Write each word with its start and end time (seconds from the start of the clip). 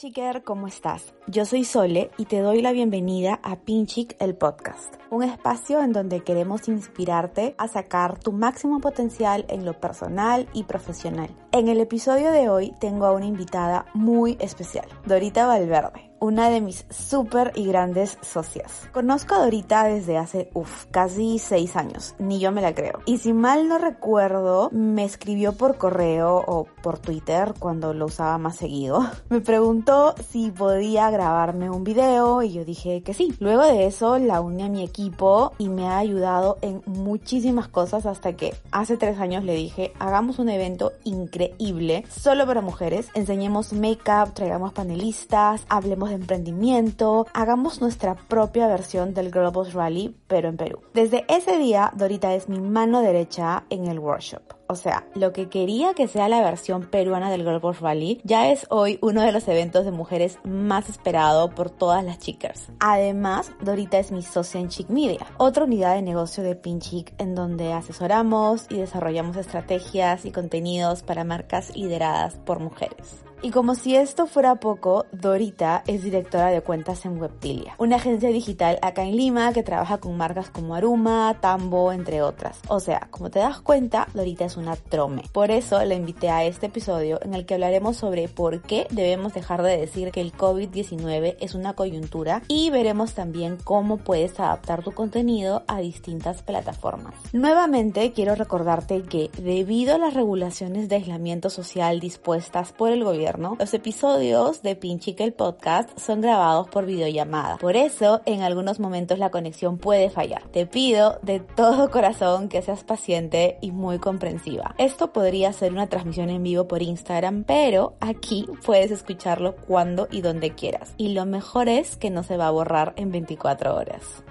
chiquer, 0.00 0.42
¿cómo 0.44 0.66
estás? 0.66 1.12
Yo 1.26 1.44
soy 1.44 1.64
Sole 1.64 2.10
y 2.16 2.24
te 2.24 2.40
doy 2.40 2.62
la 2.62 2.72
bienvenida 2.72 3.38
a 3.42 3.56
Pinchic 3.56 4.16
el 4.18 4.34
podcast, 4.34 4.94
un 5.10 5.22
espacio 5.22 5.82
en 5.82 5.92
donde 5.92 6.24
queremos 6.24 6.68
inspirarte 6.68 7.54
a 7.58 7.68
sacar 7.68 8.18
tu 8.18 8.32
máximo 8.32 8.80
potencial 8.80 9.44
en 9.50 9.66
lo 9.66 9.78
personal 9.78 10.48
y 10.54 10.64
profesional. 10.64 11.28
En 11.52 11.68
el 11.68 11.80
episodio 11.80 12.32
de 12.32 12.48
hoy 12.48 12.72
tengo 12.80 13.04
a 13.04 13.12
una 13.12 13.26
invitada 13.26 13.84
muy 13.92 14.38
especial, 14.40 14.88
Dorita 15.04 15.46
Valverde 15.46 16.09
una 16.20 16.50
de 16.50 16.60
mis 16.60 16.84
súper 16.90 17.52
y 17.56 17.66
grandes 17.66 18.18
socias. 18.22 18.88
Conozco 18.92 19.34
a 19.34 19.38
Dorita 19.44 19.84
desde 19.84 20.18
hace, 20.18 20.50
uff, 20.54 20.86
casi 20.90 21.38
seis 21.38 21.76
años, 21.76 22.14
ni 22.18 22.38
yo 22.38 22.52
me 22.52 22.62
la 22.62 22.74
creo. 22.74 23.00
Y 23.06 23.18
si 23.18 23.32
mal 23.32 23.68
no 23.68 23.78
recuerdo, 23.78 24.68
me 24.70 25.04
escribió 25.04 25.54
por 25.54 25.78
correo 25.78 26.44
o 26.46 26.66
por 26.82 26.98
Twitter 26.98 27.54
cuando 27.58 27.94
lo 27.94 28.06
usaba 28.06 28.38
más 28.38 28.56
seguido. 28.56 29.06
Me 29.30 29.40
preguntó 29.40 30.14
si 30.28 30.50
podía 30.50 31.10
grabarme 31.10 31.70
un 31.70 31.84
video 31.84 32.42
y 32.42 32.52
yo 32.52 32.64
dije 32.64 33.02
que 33.02 33.14
sí. 33.14 33.34
Luego 33.38 33.64
de 33.64 33.86
eso 33.86 34.18
la 34.18 34.40
uní 34.40 34.64
a 34.64 34.68
mi 34.68 34.82
equipo 34.82 35.52
y 35.58 35.68
me 35.68 35.86
ha 35.86 35.98
ayudado 35.98 36.58
en 36.62 36.82
muchísimas 36.86 37.68
cosas 37.68 38.06
hasta 38.06 38.34
que 38.34 38.54
hace 38.70 38.96
tres 38.96 39.18
años 39.18 39.44
le 39.44 39.54
dije, 39.54 39.92
hagamos 39.98 40.38
un 40.38 40.48
evento 40.48 40.92
increíble 41.04 42.04
solo 42.10 42.46
para 42.46 42.60
mujeres, 42.60 43.08
enseñemos 43.14 43.72
make-up, 43.72 44.34
traigamos 44.34 44.72
panelistas, 44.72 45.64
hablemos 45.68 46.09
de 46.10 46.16
emprendimiento, 46.16 47.26
hagamos 47.32 47.80
nuestra 47.80 48.14
propia 48.14 48.66
versión 48.66 49.14
del 49.14 49.32
Girl 49.32 49.50
Boss 49.50 49.72
Rally, 49.72 50.14
pero 50.26 50.48
en 50.48 50.56
Perú. 50.56 50.80
Desde 50.92 51.24
ese 51.28 51.56
día, 51.56 51.92
Dorita 51.96 52.34
es 52.34 52.48
mi 52.48 52.60
mano 52.60 53.00
derecha 53.00 53.64
en 53.70 53.86
el 53.86 53.98
workshop. 53.98 54.42
O 54.70 54.76
sea, 54.76 55.04
lo 55.16 55.32
que 55.32 55.48
quería 55.48 55.94
que 55.94 56.06
sea 56.06 56.28
la 56.28 56.42
versión 56.42 56.86
peruana 56.86 57.28
del 57.28 57.42
Girl 57.42 57.58
Boss 57.58 57.80
Rally 57.80 58.20
ya 58.22 58.50
es 58.50 58.66
hoy 58.70 59.00
uno 59.02 59.22
de 59.22 59.32
los 59.32 59.48
eventos 59.48 59.84
de 59.84 59.90
mujeres 59.90 60.38
más 60.44 60.88
esperado 60.88 61.50
por 61.50 61.70
todas 61.70 62.04
las 62.04 62.20
chicas. 62.20 62.68
Además, 62.78 63.50
Dorita 63.60 63.98
es 63.98 64.12
mi 64.12 64.22
socia 64.22 64.60
en 64.60 64.68
Chic 64.68 64.88
Media, 64.88 65.26
otra 65.38 65.64
unidad 65.64 65.96
de 65.96 66.02
negocio 66.02 66.44
de 66.44 66.54
Pinchic 66.54 67.14
en 67.18 67.34
donde 67.34 67.72
asesoramos 67.72 68.66
y 68.70 68.76
desarrollamos 68.76 69.36
estrategias 69.36 70.24
y 70.24 70.30
contenidos 70.30 71.02
para 71.02 71.24
marcas 71.24 71.74
lideradas 71.74 72.36
por 72.36 72.60
mujeres. 72.60 73.24
Y 73.42 73.52
como 73.52 73.74
si 73.74 73.96
esto 73.96 74.26
fuera 74.26 74.56
poco, 74.56 75.06
Dorita 75.12 75.82
es 75.86 76.02
directora 76.02 76.48
de 76.48 76.60
cuentas 76.60 77.06
en 77.06 77.18
Webtilia, 77.18 77.74
una 77.78 77.96
agencia 77.96 78.28
digital 78.28 78.78
acá 78.82 79.02
en 79.02 79.16
Lima 79.16 79.54
que 79.54 79.62
trabaja 79.62 79.96
con 79.96 80.18
marcas 80.18 80.50
como 80.50 80.74
Aruma, 80.74 81.38
Tambo, 81.40 81.90
entre 81.90 82.20
otras. 82.20 82.58
O 82.68 82.80
sea, 82.80 83.08
como 83.10 83.30
te 83.30 83.38
das 83.38 83.62
cuenta, 83.62 84.08
Dorita 84.12 84.44
es 84.44 84.58
una 84.58 84.76
trome. 84.76 85.22
Por 85.32 85.50
eso 85.50 85.82
la 85.82 85.94
invité 85.94 86.28
a 86.28 86.44
este 86.44 86.66
episodio 86.66 87.18
en 87.22 87.32
el 87.32 87.46
que 87.46 87.54
hablaremos 87.54 87.96
sobre 87.96 88.28
por 88.28 88.60
qué 88.60 88.86
debemos 88.90 89.32
dejar 89.32 89.62
de 89.62 89.78
decir 89.78 90.10
que 90.10 90.20
el 90.20 90.34
COVID-19 90.34 91.36
es 91.40 91.54
una 91.54 91.72
coyuntura 91.72 92.42
y 92.46 92.68
veremos 92.68 93.14
también 93.14 93.56
cómo 93.64 93.96
puedes 93.96 94.38
adaptar 94.38 94.84
tu 94.84 94.92
contenido 94.92 95.62
a 95.66 95.80
distintas 95.80 96.42
plataformas. 96.42 97.14
Nuevamente 97.32 98.12
quiero 98.12 98.34
recordarte 98.34 99.00
que 99.02 99.30
debido 99.38 99.94
a 99.94 99.98
las 99.98 100.12
regulaciones 100.12 100.90
de 100.90 100.96
aislamiento 100.96 101.48
social 101.48 102.00
dispuestas 102.00 102.72
por 102.72 102.90
el 102.90 103.02
gobierno, 103.02 103.29
los 103.38 103.74
episodios 103.74 104.62
de 104.62 104.74
Pinchique 104.74 105.22
el 105.22 105.32
podcast 105.32 105.96
son 105.98 106.20
grabados 106.20 106.68
por 106.68 106.86
videollamada. 106.86 107.58
Por 107.58 107.76
eso, 107.76 108.22
en 108.24 108.42
algunos 108.42 108.80
momentos 108.80 109.18
la 109.18 109.30
conexión 109.30 109.78
puede 109.78 110.10
fallar. 110.10 110.42
Te 110.48 110.66
pido 110.66 111.18
de 111.22 111.40
todo 111.40 111.90
corazón 111.90 112.48
que 112.48 112.62
seas 112.62 112.82
paciente 112.82 113.58
y 113.60 113.70
muy 113.70 113.98
comprensiva. 113.98 114.74
Esto 114.78 115.12
podría 115.12 115.52
ser 115.52 115.72
una 115.72 115.86
transmisión 115.86 116.30
en 116.30 116.42
vivo 116.42 116.66
por 116.66 116.82
Instagram, 116.82 117.44
pero 117.44 117.94
aquí 118.00 118.46
puedes 118.64 118.90
escucharlo 118.90 119.54
cuando 119.54 120.08
y 120.10 120.22
donde 120.22 120.54
quieras. 120.54 120.94
Y 120.96 121.14
lo 121.14 121.26
mejor 121.26 121.68
es 121.68 121.96
que 121.96 122.10
no 122.10 122.22
se 122.22 122.36
va 122.36 122.48
a 122.48 122.50
borrar 122.50 122.94
en 122.96 123.12
24 123.12 123.76
horas. 123.76 124.24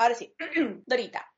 Ahora 0.00 0.14
sí. 0.14 0.34
Dorita. 0.86 1.30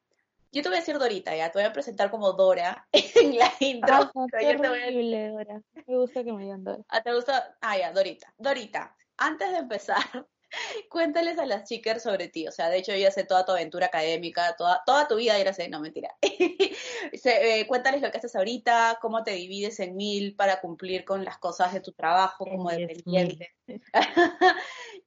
Yo 0.52 0.62
te 0.62 0.68
voy 0.68 0.76
a 0.76 0.80
decir 0.80 0.98
Dorita, 0.98 1.34
ya. 1.34 1.50
Te 1.50 1.58
voy 1.58 1.66
a 1.66 1.72
presentar 1.72 2.10
como 2.10 2.32
Dora 2.32 2.86
en 2.92 3.38
la 3.38 3.52
intro. 3.60 3.94
Ah, 3.94 4.26
qué 4.38 4.56
horrible, 4.56 5.30
Dora. 5.30 5.62
Me 5.86 5.96
gusta 5.96 6.22
que 6.22 6.32
me 6.32 6.44
digan 6.44 6.62
Dora. 6.62 6.82
Ah, 6.88 7.02
¿te 7.02 7.12
gusta? 7.12 7.56
Ah, 7.60 7.76
ya, 7.76 7.92
Dorita. 7.92 8.32
Dorita, 8.38 8.94
antes 9.16 9.50
de 9.50 9.58
empezar, 9.58 10.26
cuéntales 10.90 11.38
a 11.38 11.46
las 11.46 11.66
chicas 11.68 12.02
sobre 12.02 12.28
ti. 12.28 12.46
O 12.46 12.52
sea, 12.52 12.68
de 12.68 12.78
hecho, 12.78 12.92
yo 12.92 12.98
ya 12.98 13.10
sé 13.10 13.24
toda 13.24 13.46
tu 13.46 13.52
aventura 13.52 13.86
académica, 13.86 14.54
toda, 14.56 14.82
toda 14.84 15.08
tu 15.08 15.16
vida, 15.16 15.42
ya 15.42 15.52
sé, 15.52 15.68
no, 15.68 15.80
mentira. 15.80 16.14
Eh, 17.24 17.66
cuéntales 17.66 18.00
lo 18.00 18.10
que 18.10 18.18
haces 18.18 18.34
ahorita, 18.36 18.98
cómo 19.00 19.22
te 19.22 19.32
divides 19.32 19.80
en 19.80 19.96
mil 19.96 20.34
para 20.34 20.60
cumplir 20.60 21.04
con 21.04 21.24
las 21.24 21.38
cosas 21.38 21.72
de 21.72 21.80
tu 21.80 21.92
trabajo 21.92 22.44
como 22.44 22.70
dependiente. 22.70 23.54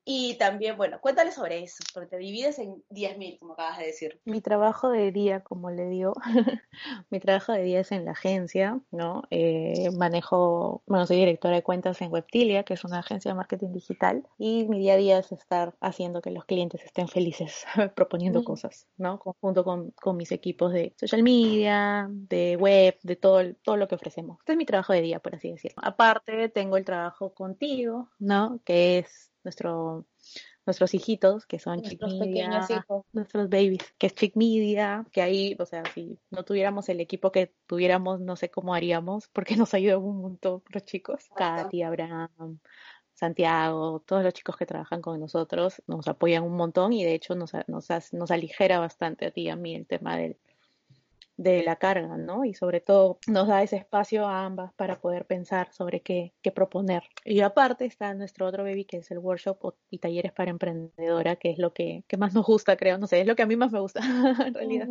Y 0.07 0.37
también, 0.37 0.77
bueno, 0.77 1.01
cuéntales 1.01 1.33
sobre 1.33 1.63
eso, 1.63 1.83
porque 1.91 2.07
te 2.07 2.17
divides 2.17 2.59
en 2.59 2.83
diez 2.89 3.17
mil, 3.17 3.39
como 3.39 3.53
acabas 3.53 3.79
de 3.79 3.87
decir. 3.87 4.21
Mi 4.23 4.39
trabajo 4.39 4.89
de 4.89 5.11
día, 5.11 5.39
como 5.39 5.71
le 5.71 5.87
digo, 5.87 6.13
mi 7.09 7.19
trabajo 7.19 7.53
de 7.53 7.63
día 7.63 7.79
es 7.79 7.91
en 7.91 8.05
la 8.05 8.11
agencia, 8.11 8.79
¿no? 8.91 9.23
Eh, 9.31 9.89
manejo, 9.97 10.83
bueno, 10.85 11.07
soy 11.07 11.17
directora 11.17 11.55
de 11.55 11.63
cuentas 11.63 11.99
en 12.01 12.11
Webtilia, 12.11 12.63
que 12.63 12.75
es 12.75 12.83
una 12.83 12.99
agencia 12.99 13.31
de 13.31 13.35
marketing 13.35 13.73
digital, 13.73 14.27
y 14.37 14.65
mi 14.65 14.77
día 14.77 14.93
a 14.93 14.97
día 14.97 15.17
es 15.17 15.31
estar 15.31 15.75
haciendo 15.81 16.21
que 16.21 16.29
los 16.29 16.45
clientes 16.45 16.83
estén 16.85 17.07
felices, 17.07 17.65
proponiendo 17.95 18.43
cosas, 18.43 18.87
¿no? 18.97 19.17
Junto 19.41 19.63
con, 19.63 19.89
con 19.91 20.17
mis 20.17 20.31
equipos 20.31 20.71
de 20.71 20.93
social 20.97 21.23
media, 21.23 22.07
de 22.11 22.57
web, 22.57 22.95
de 23.01 23.15
todo, 23.15 23.41
todo 23.63 23.75
lo 23.75 23.87
que 23.87 23.95
ofrecemos. 23.95 24.37
Este 24.41 24.51
es 24.51 24.57
mi 24.57 24.65
trabajo 24.65 24.93
de 24.93 25.01
día, 25.01 25.19
por 25.19 25.33
así 25.33 25.49
decirlo. 25.49 25.81
Aparte, 25.81 26.49
tengo 26.49 26.77
el 26.77 26.85
trabajo 26.85 27.33
contigo, 27.33 28.09
¿no? 28.19 28.59
Que 28.63 28.99
es 28.99 29.31
nuestro 29.45 30.05
nuestros 30.65 30.93
hijitos, 30.93 31.45
que 31.45 31.59
son 31.59 31.81
nuestros 31.81 32.13
Chick 32.13 32.21
Media, 32.21 32.67
nuestros 33.13 33.49
babies, 33.49 33.93
que 33.97 34.07
es 34.07 34.15
Chick 34.15 34.35
Media, 34.35 35.05
que 35.11 35.21
ahí, 35.21 35.55
o 35.59 35.65
sea, 35.65 35.83
si 35.93 36.17
no 36.31 36.43
tuviéramos 36.43 36.89
el 36.89 36.99
equipo 36.99 37.31
que 37.31 37.53
tuviéramos, 37.67 38.19
no 38.19 38.35
sé 38.35 38.49
cómo 38.49 38.73
haríamos, 38.73 39.27
porque 39.27 39.55
nos 39.55 39.73
ayudan 39.73 40.01
un 40.01 40.21
montón 40.21 40.63
los 40.69 40.83
chicos. 40.83 41.29
Katy, 41.35 41.83
Abraham, 41.83 42.59
Santiago, 43.13 44.01
todos 44.05 44.23
los 44.23 44.33
chicos 44.33 44.57
que 44.57 44.65
trabajan 44.65 45.01
con 45.01 45.19
nosotros 45.19 45.81
nos 45.87 46.07
apoyan 46.07 46.43
un 46.43 46.57
montón 46.57 46.93
y 46.93 47.03
de 47.03 47.13
hecho 47.13 47.35
nos, 47.35 47.51
nos, 47.67 47.87
nos 48.13 48.31
aligera 48.31 48.79
bastante 48.79 49.27
a 49.27 49.31
ti 49.31 49.43
y 49.43 49.49
a 49.49 49.55
mí 49.55 49.75
el 49.75 49.85
tema 49.85 50.17
del, 50.17 50.37
de 51.37 51.63
la 51.63 51.75
carga, 51.75 52.17
¿no? 52.17 52.45
Y 52.45 52.53
sobre 52.53 52.79
todo 52.79 53.19
nos 53.27 53.47
da 53.47 53.61
ese 53.63 53.77
espacio 53.77 54.27
a 54.27 54.45
ambas 54.45 54.73
para 54.73 54.99
poder 55.01 55.25
pensar 55.25 55.71
sobre 55.73 56.01
qué, 56.01 56.33
qué 56.41 56.51
proponer. 56.51 57.03
Y 57.25 57.41
aparte 57.41 57.85
está 57.85 58.13
nuestro 58.13 58.47
otro 58.47 58.63
baby 58.63 58.85
que 58.85 58.97
es 58.97 59.11
el 59.11 59.19
workshop 59.19 59.75
y 59.89 59.99
talleres 59.99 60.31
para 60.31 60.51
emprendedora, 60.51 61.35
que 61.35 61.51
es 61.51 61.57
lo 61.57 61.73
que, 61.73 62.03
que 62.07 62.17
más 62.17 62.33
nos 62.33 62.45
gusta, 62.45 62.77
creo, 62.77 62.97
no 62.97 63.07
sé, 63.07 63.21
es 63.21 63.27
lo 63.27 63.35
que 63.35 63.43
a 63.43 63.47
mí 63.47 63.55
más 63.55 63.71
me 63.71 63.79
gusta 63.79 63.99
en 64.47 64.53
realidad, 64.53 64.87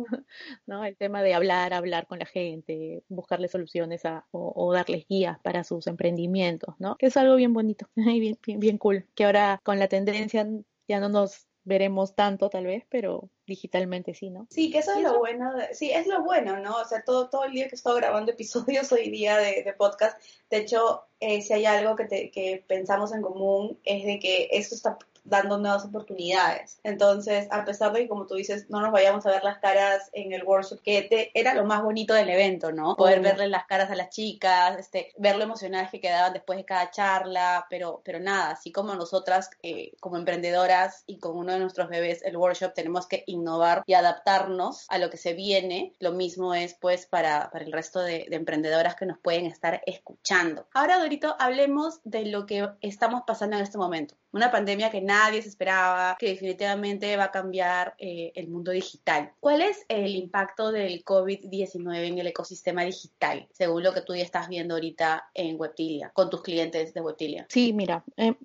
¿no? 0.65 0.85
El 0.85 0.95
tema 0.97 1.23
de 1.23 1.33
hablar, 1.33 1.73
hablar 1.73 2.07
con 2.07 2.19
la 2.19 2.25
gente, 2.25 3.03
buscarle 3.09 3.47
soluciones 3.47 4.05
a, 4.05 4.25
o, 4.31 4.73
darles 4.73 5.07
guías 5.07 5.39
para 5.39 5.63
sus 5.63 5.87
emprendimientos, 5.87 6.75
¿no? 6.79 6.95
Que 6.97 7.07
es 7.07 7.17
algo 7.17 7.35
bien 7.35 7.53
bonito 7.53 7.87
y 7.95 8.19
bien, 8.19 8.37
bien, 8.45 8.59
bien 8.59 8.77
cool, 8.77 9.07
que 9.15 9.25
ahora 9.25 9.59
con 9.63 9.79
la 9.79 9.87
tendencia 9.87 10.47
ya 10.87 10.99
no 10.99 11.09
nos 11.09 11.47
veremos 11.65 12.15
tanto 12.15 12.49
tal 12.49 12.65
vez, 12.65 12.85
pero 12.89 13.29
digitalmente 13.45 14.13
sí, 14.13 14.29
¿no? 14.29 14.47
Sí, 14.49 14.71
que 14.71 14.79
eso 14.79 14.93
es 14.93 15.01
lo 15.01 15.17
bueno, 15.17 15.51
sí, 15.73 15.91
es 15.91 16.07
lo 16.07 16.23
bueno, 16.23 16.59
¿no? 16.59 16.77
O 16.77 16.85
sea, 16.85 17.03
todo, 17.03 17.29
todo 17.29 17.43
el 17.43 17.51
día 17.51 17.67
que 17.67 17.75
estoy 17.75 17.99
grabando 17.99 18.31
episodios 18.31 18.91
hoy 18.93 19.09
día 19.09 19.37
de, 19.37 19.63
de 19.63 19.73
podcast, 19.73 20.17
de 20.49 20.57
hecho, 20.57 21.03
eh, 21.19 21.41
si 21.41 21.53
hay 21.53 21.65
algo 21.65 21.95
que, 21.95 22.05
te, 22.05 22.31
que 22.31 22.63
pensamos 22.65 23.11
en 23.13 23.21
común 23.21 23.79
es 23.83 24.05
de 24.05 24.19
que 24.19 24.47
esto 24.51 24.75
está 24.75 24.97
dando 25.25 25.57
nuevas 25.57 25.83
oportunidades. 25.85 26.79
Entonces, 26.83 27.47
a 27.51 27.65
pesar 27.65 27.91
de 27.91 28.01
que, 28.01 28.07
como 28.07 28.27
tú 28.27 28.35
dices, 28.35 28.69
no 28.69 28.79
nos 28.79 28.91
vayamos 28.91 29.25
a 29.25 29.31
ver 29.31 29.43
las 29.43 29.57
caras 29.57 30.09
en 30.13 30.31
el 30.31 30.43
workshop, 30.43 30.81
que 30.81 31.31
era 31.33 31.53
lo 31.53 31.65
más 31.65 31.83
bonito 31.83 32.13
del 32.13 32.29
evento, 32.29 32.71
¿no? 32.71 32.95
Poder 32.95 33.19
verle 33.19 33.47
las 33.47 33.65
caras 33.65 33.89
a 33.91 33.95
las 33.95 34.09
chicas, 34.09 34.77
este, 34.77 35.13
ver 35.17 35.35
lo 35.35 35.43
emocionadas 35.43 35.91
que 35.91 35.99
quedaban 35.99 36.33
después 36.33 36.57
de 36.57 36.65
cada 36.65 36.91
charla, 36.91 37.65
pero, 37.69 38.01
pero 38.05 38.19
nada, 38.19 38.51
así 38.51 38.71
como 38.71 38.95
nosotras, 38.95 39.49
eh, 39.63 39.93
como 39.99 40.17
emprendedoras 40.17 41.03
y 41.07 41.19
con 41.19 41.37
uno 41.37 41.53
de 41.53 41.59
nuestros 41.59 41.89
bebés, 41.89 42.23
el 42.23 42.37
workshop, 42.37 42.73
tenemos 42.73 43.07
que 43.07 43.23
innovar 43.25 43.83
y 43.85 43.93
adaptarnos 43.93 44.85
a 44.89 44.97
lo 44.99 45.09
que 45.09 45.17
se 45.17 45.33
viene, 45.33 45.93
lo 45.99 46.11
mismo 46.11 46.53
es 46.53 46.75
pues 46.75 47.07
para, 47.07 47.49
para 47.51 47.65
el 47.65 47.71
resto 47.71 47.99
de, 47.99 48.27
de 48.29 48.35
emprendedoras 48.35 48.95
que 48.95 49.05
nos 49.05 49.17
pueden 49.17 49.47
estar 49.47 49.81
escuchando. 49.85 50.67
Ahora, 50.73 50.99
Dorito, 50.99 51.35
hablemos 51.39 51.99
de 52.03 52.25
lo 52.25 52.45
que 52.45 52.69
estamos 52.81 53.23
pasando 53.25 53.57
en 53.57 53.63
este 53.63 53.77
momento. 53.77 54.15
Una 54.35 54.51
pandemia 54.51 54.91
que 54.91 54.99
nadie 54.99 55.41
se 55.41 55.47
esperaba, 55.47 56.17
que 56.19 56.27
definitivamente 56.27 57.15
va 57.15 57.23
a 57.23 57.31
cambiar 57.31 57.95
eh, 57.97 58.33
el 58.35 58.49
mundo 58.49 58.71
digital. 58.71 59.31
¿Cuál 59.39 59.61
es 59.61 59.85
el 59.87 60.13
impacto 60.13 60.73
del 60.73 61.05
COVID-19 61.05 62.05
en 62.05 62.17
el 62.17 62.27
ecosistema 62.27 62.83
digital, 62.83 63.47
según 63.53 63.83
lo 63.83 63.93
que 63.93 64.01
tú 64.01 64.13
ya 64.13 64.23
estás 64.23 64.49
viendo 64.49 64.73
ahorita 64.73 65.29
en 65.33 65.57
Webtilia, 65.57 66.09
con 66.09 66.29
tus 66.29 66.41
clientes 66.41 66.93
de 66.93 66.99
Webtilia? 66.99 67.45
Sí, 67.47 67.71
mira, 67.71 68.03
eh, 68.17 68.35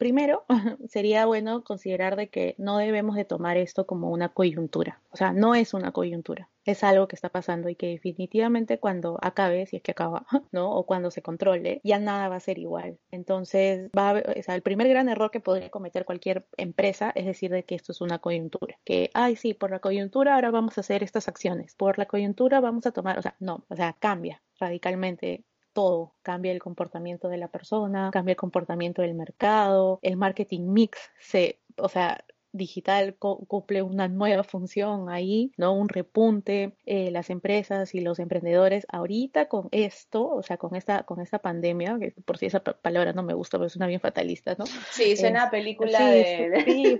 primero 0.00 0.46
sería 0.88 1.26
bueno 1.26 1.62
considerar 1.62 2.16
de 2.16 2.30
que 2.30 2.54
no 2.56 2.78
debemos 2.78 3.16
de 3.16 3.26
tomar 3.26 3.58
esto 3.58 3.86
como 3.86 4.10
una 4.10 4.30
coyuntura. 4.30 5.02
O 5.10 5.16
sea, 5.18 5.32
no 5.34 5.54
es 5.54 5.74
una 5.74 5.92
coyuntura. 5.92 6.48
Es 6.64 6.82
algo 6.82 7.06
que 7.06 7.16
está 7.16 7.28
pasando 7.28 7.68
y 7.68 7.74
que 7.76 7.88
definitivamente 7.88 8.78
cuando 8.78 9.18
acabe, 9.20 9.66
si 9.66 9.76
es 9.76 9.82
que 9.82 9.90
acaba, 9.90 10.26
¿no? 10.52 10.72
O 10.72 10.86
cuando 10.86 11.10
se 11.10 11.20
controle, 11.20 11.82
ya 11.84 11.98
nada 11.98 12.28
va 12.28 12.36
a 12.36 12.40
ser 12.40 12.58
igual. 12.58 12.98
Entonces, 13.10 13.90
va 13.96 14.10
a, 14.10 14.42
sea, 14.42 14.54
el 14.54 14.62
primer 14.62 14.88
gran 14.88 15.10
error 15.10 15.30
que 15.30 15.40
podría 15.40 15.68
cometer 15.68 16.06
cualquier 16.06 16.46
empresa 16.56 17.12
es 17.14 17.26
decir 17.26 17.50
de 17.50 17.64
que 17.64 17.74
esto 17.74 17.92
es 17.92 18.00
una 18.00 18.20
coyuntura. 18.20 18.78
Que, 18.84 19.10
ay, 19.12 19.36
sí, 19.36 19.52
por 19.52 19.70
la 19.70 19.80
coyuntura 19.80 20.34
ahora 20.34 20.50
vamos 20.50 20.78
a 20.78 20.80
hacer 20.80 21.02
estas 21.02 21.28
acciones. 21.28 21.74
Por 21.74 21.98
la 21.98 22.06
coyuntura 22.06 22.60
vamos 22.60 22.86
a 22.86 22.92
tomar, 22.92 23.18
o 23.18 23.22
sea, 23.22 23.36
no, 23.38 23.66
o 23.68 23.76
sea, 23.76 23.94
cambia 23.98 24.42
radicalmente 24.58 25.44
todo, 25.72 26.14
cambia 26.22 26.52
el 26.52 26.60
comportamiento 26.60 27.28
de 27.28 27.38
la 27.38 27.48
persona, 27.48 28.10
cambia 28.12 28.32
el 28.32 28.36
comportamiento 28.36 29.02
del 29.02 29.14
mercado, 29.14 29.98
el 30.02 30.16
marketing 30.16 30.72
mix 30.72 31.10
se, 31.18 31.60
o 31.76 31.88
sea, 31.88 32.24
digital 32.52 33.16
cumple 33.16 33.82
una 33.82 34.08
nueva 34.08 34.44
función 34.44 35.08
ahí, 35.08 35.52
¿no? 35.56 35.72
Un 35.72 35.88
repunte, 35.88 36.74
eh, 36.86 37.10
las 37.10 37.30
empresas 37.30 37.94
y 37.94 38.00
los 38.00 38.18
emprendedores 38.18 38.86
ahorita 38.90 39.46
con 39.48 39.68
esto, 39.72 40.28
o 40.28 40.42
sea, 40.42 40.56
con 40.56 40.74
esta, 40.74 41.04
con 41.04 41.20
esta 41.20 41.38
pandemia, 41.38 41.98
que 41.98 42.14
por 42.24 42.38
si 42.38 42.46
esa 42.46 42.60
palabra 42.60 43.12
no 43.12 43.22
me 43.22 43.34
gusta, 43.34 43.58
pero 43.58 43.70
una 43.76 43.86
bien 43.86 44.00
fatalista, 44.00 44.56
¿no? 44.58 44.66
Sí, 44.90 45.16
suena 45.16 45.44
a 45.44 45.50
película 45.50 46.00
de... 46.08 46.62
Sí, 46.64 46.98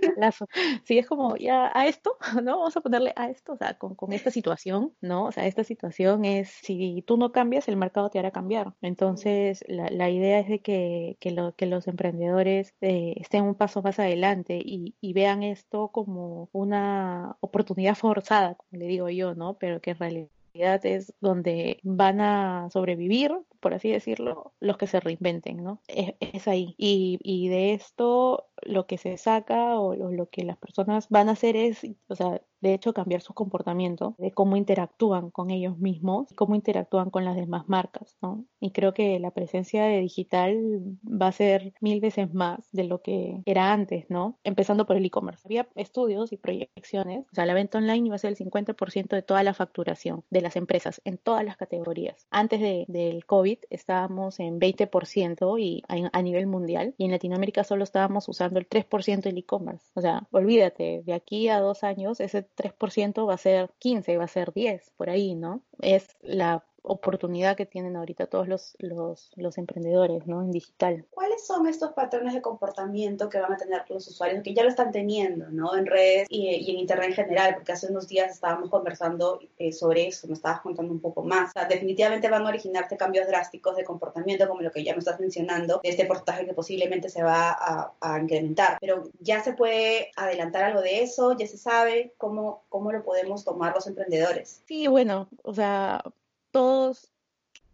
sí, 0.83 0.97
es 0.97 1.07
como 1.07 1.35
ya 1.37 1.71
a 1.73 1.87
esto, 1.87 2.17
¿no? 2.43 2.59
Vamos 2.59 2.77
a 2.77 2.81
ponerle 2.81 3.13
a 3.15 3.29
esto, 3.29 3.53
o 3.53 3.57
sea, 3.57 3.77
con, 3.77 3.95
con 3.95 4.13
esta 4.13 4.31
situación, 4.31 4.93
¿no? 5.01 5.25
O 5.25 5.31
sea, 5.31 5.45
esta 5.45 5.63
situación 5.63 6.25
es, 6.25 6.49
si 6.49 7.03
tú 7.05 7.17
no 7.17 7.31
cambias, 7.31 7.67
el 7.67 7.77
mercado 7.77 8.09
te 8.09 8.19
hará 8.19 8.31
cambiar. 8.31 8.73
Entonces, 8.81 9.63
la, 9.67 9.89
la 9.89 10.09
idea 10.09 10.39
es 10.39 10.47
de 10.47 10.59
que, 10.59 11.17
que, 11.19 11.31
lo, 11.31 11.55
que 11.55 11.65
los 11.65 11.87
emprendedores 11.87 12.73
eh, 12.81 13.15
estén 13.17 13.43
un 13.43 13.55
paso 13.55 13.81
más 13.81 13.99
adelante 13.99 14.61
y, 14.63 14.95
y 15.01 15.13
vean 15.13 15.40
esto 15.43 15.89
como 15.89 16.49
una 16.51 17.37
oportunidad 17.39 17.95
forzada, 17.95 18.55
como 18.55 18.79
le 18.79 18.87
digo 18.87 19.09
yo, 19.09 19.35
¿no? 19.35 19.55
Pero 19.55 19.81
que 19.81 19.91
en 19.91 19.97
realidad 19.97 20.85
es 20.85 21.13
donde 21.21 21.79
van 21.83 22.21
a 22.21 22.69
sobrevivir, 22.71 23.33
por 23.59 23.73
así 23.73 23.89
decirlo, 23.91 24.53
los 24.59 24.77
que 24.77 24.87
se 24.87 24.99
reinventen, 24.99 25.63
¿no? 25.63 25.79
Es, 25.87 26.47
ahí. 26.47 26.75
Y, 26.77 27.49
de 27.49 27.73
esto 27.73 28.47
lo 28.63 28.85
que 28.87 28.97
se 28.97 29.17
saca 29.17 29.79
o 29.79 29.95
lo, 29.95 30.29
que 30.29 30.43
las 30.43 30.57
personas 30.57 31.09
van 31.09 31.29
a 31.29 31.33
hacer 31.33 31.55
es, 31.55 31.85
o 32.07 32.15
sea, 32.15 32.41
de 32.61 32.75
hecho, 32.75 32.93
cambiar 32.93 33.21
su 33.21 33.33
comportamiento, 33.33 34.15
de 34.19 34.31
cómo 34.31 34.55
interactúan 34.55 35.31
con 35.31 35.49
ellos 35.49 35.79
mismos, 35.79 36.29
cómo 36.35 36.55
interactúan 36.55 37.09
con 37.09 37.25
las 37.25 37.35
demás 37.35 37.67
marcas, 37.67 38.17
¿no? 38.21 38.45
Y 38.59 38.71
creo 38.71 38.93
que 38.93 39.19
la 39.19 39.31
presencia 39.31 39.83
de 39.85 39.99
digital 39.99 40.59
va 41.03 41.27
a 41.27 41.31
ser 41.31 41.73
mil 41.81 41.99
veces 41.99 42.33
más 42.33 42.71
de 42.71 42.83
lo 42.83 43.01
que 43.01 43.41
era 43.45 43.73
antes, 43.73 44.05
¿no? 44.09 44.37
Empezando 44.43 44.85
por 44.85 44.95
el 44.95 45.05
e-commerce. 45.05 45.41
Había 45.45 45.67
estudios 45.75 46.31
y 46.31 46.37
proyecciones, 46.37 47.25
o 47.31 47.35
sea, 47.35 47.47
la 47.47 47.55
venta 47.55 47.79
online 47.79 48.07
iba 48.07 48.15
a 48.15 48.19
ser 48.19 48.29
el 48.29 48.37
50% 48.37 49.07
de 49.15 49.23
toda 49.23 49.41
la 49.41 49.55
facturación 49.55 50.23
de 50.29 50.41
las 50.41 50.55
empresas 50.55 51.01
en 51.03 51.17
todas 51.17 51.43
las 51.43 51.57
categorías. 51.57 52.27
Antes 52.29 52.59
de, 52.59 52.85
del 52.87 53.25
COVID 53.25 53.57
estábamos 53.71 54.39
en 54.39 54.59
20% 54.59 55.59
y 55.59 55.83
a, 55.87 56.09
a 56.13 56.21
nivel 56.21 56.45
mundial 56.45 56.93
y 56.97 57.05
en 57.05 57.11
Latinoamérica 57.11 57.63
solo 57.63 57.83
estábamos 57.83 58.29
usando 58.29 58.50
el 58.59 58.67
3% 58.67 59.29
del 59.29 59.37
e-commerce. 59.37 59.91
O 59.95 60.01
sea, 60.01 60.27
olvídate, 60.31 61.03
de 61.05 61.13
aquí 61.13 61.49
a 61.49 61.59
dos 61.59 61.83
años 61.83 62.19
ese 62.19 62.43
3% 62.43 63.27
va 63.27 63.35
a 63.35 63.37
ser 63.37 63.71
15, 63.79 64.17
va 64.17 64.25
a 64.25 64.27
ser 64.27 64.53
10, 64.53 64.91
por 64.97 65.09
ahí, 65.09 65.35
¿no? 65.35 65.63
Es 65.79 66.15
la 66.21 66.65
oportunidad 66.83 67.55
que 67.55 67.65
tienen 67.65 67.95
ahorita 67.95 68.27
todos 68.27 68.47
los, 68.47 68.75
los, 68.79 69.31
los, 69.35 69.57
emprendedores 69.57 70.25
¿no? 70.27 70.41
en 70.41 70.51
digital. 70.51 71.05
¿Cuáles 71.11 71.45
son 71.45 71.67
estos 71.67 71.93
patrones 71.93 72.33
de 72.33 72.41
comportamiento 72.41 73.29
que 73.29 73.39
van 73.39 73.53
a 73.53 73.57
tener 73.57 73.83
los 73.89 74.07
usuarios 74.07 74.43
que 74.43 74.53
ya 74.53 74.63
lo 74.63 74.69
están 74.69 74.91
teniendo 74.91 75.49
¿no? 75.49 75.75
en 75.75 75.85
redes 75.85 76.27
y, 76.29 76.47
y 76.47 76.71
en 76.71 76.79
Internet 76.79 77.09
en 77.09 77.15
general? 77.15 77.55
Porque 77.55 77.71
hace 77.73 77.87
unos 77.87 78.07
días 78.07 78.31
estábamos 78.31 78.69
conversando 78.69 79.39
eh, 79.57 79.71
sobre 79.71 80.07
eso, 80.07 80.27
me 80.27 80.33
estabas 80.33 80.61
contando 80.61 80.91
un 80.91 80.99
poco 80.99 81.23
más. 81.23 81.49
O 81.49 81.53
sea, 81.53 81.65
definitivamente 81.65 82.29
van 82.29 82.45
a 82.45 82.49
originarse 82.49 82.97
cambios 82.97 83.27
drásticos 83.27 83.75
de 83.75 83.83
comportamiento, 83.83 84.47
como 84.47 84.61
lo 84.61 84.71
que 84.71 84.83
ya 84.83 84.93
me 84.93 84.99
estás 84.99 85.19
mencionando, 85.19 85.79
este 85.83 86.05
porcentaje 86.05 86.45
que 86.45 86.53
posiblemente 86.53 87.09
se 87.09 87.23
va 87.23 87.51
a, 87.51 87.93
a, 87.99 88.19
incrementar. 88.19 88.77
Pero 88.79 89.03
ya 89.19 89.43
se 89.43 89.53
puede 89.53 90.11
adelantar 90.15 90.63
algo 90.63 90.81
de 90.81 91.03
eso, 91.03 91.35
ya 91.37 91.47
se 91.47 91.57
sabe 91.57 92.13
cómo, 92.17 92.63
cómo 92.69 92.91
lo 92.91 93.03
podemos 93.03 93.43
tomar 93.43 93.73
los 93.73 93.87
emprendedores. 93.87 94.63
Sí, 94.65 94.87
bueno, 94.87 95.27
o 95.43 95.53
sea, 95.53 96.03
todos 96.51 97.11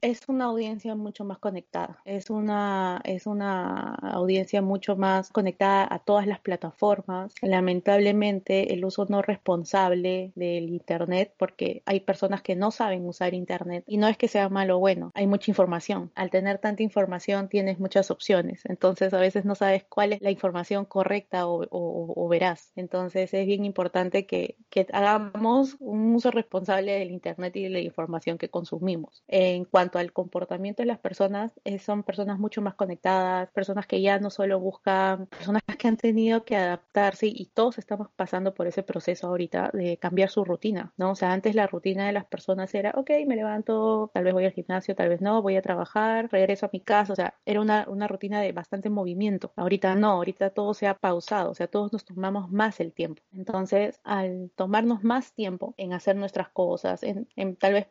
es 0.02 0.22
una 0.28 0.46
audiencia 0.46 0.96
mucho 0.96 1.26
más 1.26 1.40
conectada, 1.40 2.02
es 2.06 2.30
una, 2.30 3.02
es 3.04 3.26
una 3.26 3.96
audiencia 3.96 4.62
mucho 4.62 4.96
más 4.96 5.32
conectada 5.32 5.88
a 5.90 6.00
todas 6.00 6.28
las 6.28 6.40
plataformas. 6.40 7.34
Lamentablemente 7.42 8.74
el 8.74 8.86
uso 8.86 9.06
no 9.10 9.22
responsable 9.22 10.32
del 10.36 10.70
Internet, 10.70 11.34
porque 11.38 11.82
hay 11.86 12.00
personas 12.02 12.42
que 12.42 12.56
no 12.56 12.72
saben 12.72 13.06
usar 13.06 13.34
Internet 13.34 13.84
y 13.88 13.98
no 13.98 14.08
es 14.08 14.18
que 14.18 14.28
sea 14.28 14.50
malo 14.50 14.78
o 14.78 14.80
bueno, 14.80 15.12
hay 15.16 15.28
mucha 15.28 15.52
información. 15.52 16.12
Al 16.16 16.30
tener 16.30 16.60
tanta 16.60 16.84
información 16.84 17.50
tienes 17.50 17.80
muchas 17.80 18.12
opciones, 18.12 18.62
entonces 18.66 19.14
a 19.14 19.20
veces 19.20 19.46
no 19.46 19.56
sabes 19.56 19.84
cuál 19.90 20.14
es 20.14 20.22
la 20.22 20.32
información 20.32 20.86
correcta 20.86 21.48
o, 21.48 21.66
o, 21.70 22.28
veraz. 22.28 22.72
Entonces 22.76 23.34
es 23.34 23.46
bien 23.48 23.66
importante 23.66 24.26
que, 24.26 24.58
que, 24.70 24.86
hagamos 24.92 25.76
un 25.80 26.16
uso 26.16 26.32
responsable 26.32 26.94
del 27.00 27.12
Internet 27.12 27.56
y 27.56 27.64
de 27.64 27.70
la 27.70 27.80
información 27.80 28.38
que 28.38 28.50
consumimos. 28.50 29.24
En 29.28 29.66
cuanto 29.66 29.87
cuanto 29.88 30.00
al 30.00 30.12
comportamiento 30.12 30.82
de 30.84 30.88
las 30.88 31.00
personas, 31.00 31.54
eh, 31.64 31.80
son 31.80 32.04
personas 32.04 32.40
mucho 32.40 32.62
más 32.62 32.76
conectadas, 32.76 33.50
personas 33.52 33.88
que 33.88 34.02
ya 34.02 34.20
no 34.20 34.30
solo 34.30 34.60
buscan, 34.60 35.28
personas 35.28 35.62
que 35.78 35.88
han 35.88 35.96
tenido 35.98 36.44
que 36.44 36.58
adaptarse 36.58 37.28
y 37.28 37.46
todos 37.54 37.78
estamos 37.78 38.10
pasando 38.16 38.54
por 38.54 38.68
ese 38.68 38.84
proceso 38.84 39.28
ahorita 39.28 39.72
de 39.74 39.98
cambiar 39.98 40.30
su 40.30 40.44
rutina, 40.44 40.92
¿no? 40.98 41.12
O 41.12 41.16
sea, 41.16 41.32
antes 41.32 41.56
la 41.56 41.68
rutina 41.68 42.06
de 42.08 42.14
las 42.14 42.26
personas 42.26 42.74
era, 42.76 42.92
ok, 42.96 43.12
me 43.28 43.36
levanto, 43.36 44.12
tal 44.14 44.24
vez 44.26 44.34
voy 44.34 44.46
al 44.46 44.52
gimnasio, 44.52 44.96
tal 44.96 45.10
vez 45.10 45.22
no, 45.22 45.42
voy 45.42 45.56
a 45.56 45.62
trabajar, 45.62 46.30
regreso 46.32 46.66
a 46.66 46.70
mi 46.74 46.82
casa, 46.82 47.14
o 47.14 47.16
sea, 47.16 47.36
era 47.46 47.62
una, 47.62 47.86
una 47.88 48.08
rutina 48.08 48.42
de 48.42 48.52
bastante 48.52 48.90
movimiento. 48.90 49.54
Ahorita 49.56 49.96
no, 49.96 50.12
ahorita 50.12 50.50
todo 50.50 50.74
se 50.74 50.88
ha 50.88 50.96
pausado, 50.96 51.52
o 51.52 51.56
sea, 51.56 51.68
todos 51.68 51.94
nos 51.94 52.04
tomamos 52.04 52.52
más 52.52 52.80
el 52.82 52.92
tiempo. 52.92 53.22
Entonces, 53.34 54.02
al 54.04 54.52
tomarnos 54.56 55.04
más 55.04 55.34
tiempo 55.34 55.74
en 55.78 55.94
hacer 55.94 56.16
nuestras 56.18 56.50
cosas, 56.50 57.04
en, 57.04 57.28
en 57.36 57.56
tal 57.56 57.74
vez 57.74 57.88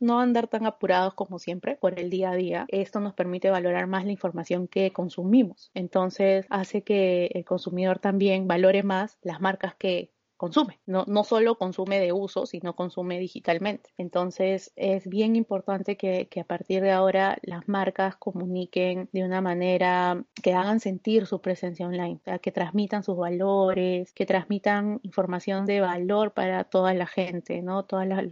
no, 0.00 0.20
andar 0.20 0.48
tan 0.48 0.66
apurados 0.66 1.14
como 1.14 1.37
siempre, 1.38 1.76
por 1.76 1.98
el 1.98 2.10
día 2.10 2.30
a 2.30 2.36
día, 2.36 2.66
esto 2.68 3.00
nos 3.00 3.14
permite 3.14 3.50
valorar 3.50 3.86
más 3.86 4.04
la 4.04 4.12
información 4.12 4.68
que 4.68 4.92
consumimos. 4.92 5.70
Entonces 5.74 6.46
hace 6.50 6.82
que 6.82 7.30
el 7.34 7.44
consumidor 7.44 7.98
también 7.98 8.48
valore 8.48 8.82
más 8.82 9.18
las 9.22 9.40
marcas 9.40 9.74
que 9.74 10.12
consume. 10.38 10.78
No, 10.86 11.04
no 11.06 11.24
solo 11.24 11.56
consume 11.56 12.00
de 12.00 12.12
uso, 12.12 12.46
sino 12.46 12.74
consume 12.74 13.18
digitalmente. 13.18 13.90
Entonces 13.98 14.72
es 14.76 15.06
bien 15.06 15.36
importante 15.36 15.96
que, 15.96 16.28
que, 16.30 16.40
a 16.40 16.44
partir 16.44 16.80
de 16.80 16.92
ahora 16.92 17.38
las 17.42 17.68
marcas 17.68 18.16
comuniquen 18.16 19.10
de 19.12 19.24
una 19.24 19.40
manera 19.40 20.24
que 20.42 20.54
hagan 20.54 20.80
sentir 20.80 21.26
su 21.26 21.40
presencia 21.40 21.86
online, 21.86 22.20
que 22.40 22.52
transmitan 22.52 23.02
sus 23.02 23.16
valores, 23.16 24.12
que 24.12 24.24
transmitan 24.26 25.00
información 25.02 25.66
de 25.66 25.80
valor 25.80 26.32
para 26.32 26.64
toda 26.64 26.94
la 26.94 27.06
gente, 27.06 27.60
¿no? 27.60 27.84
Todas 27.84 28.06
las, 28.06 28.24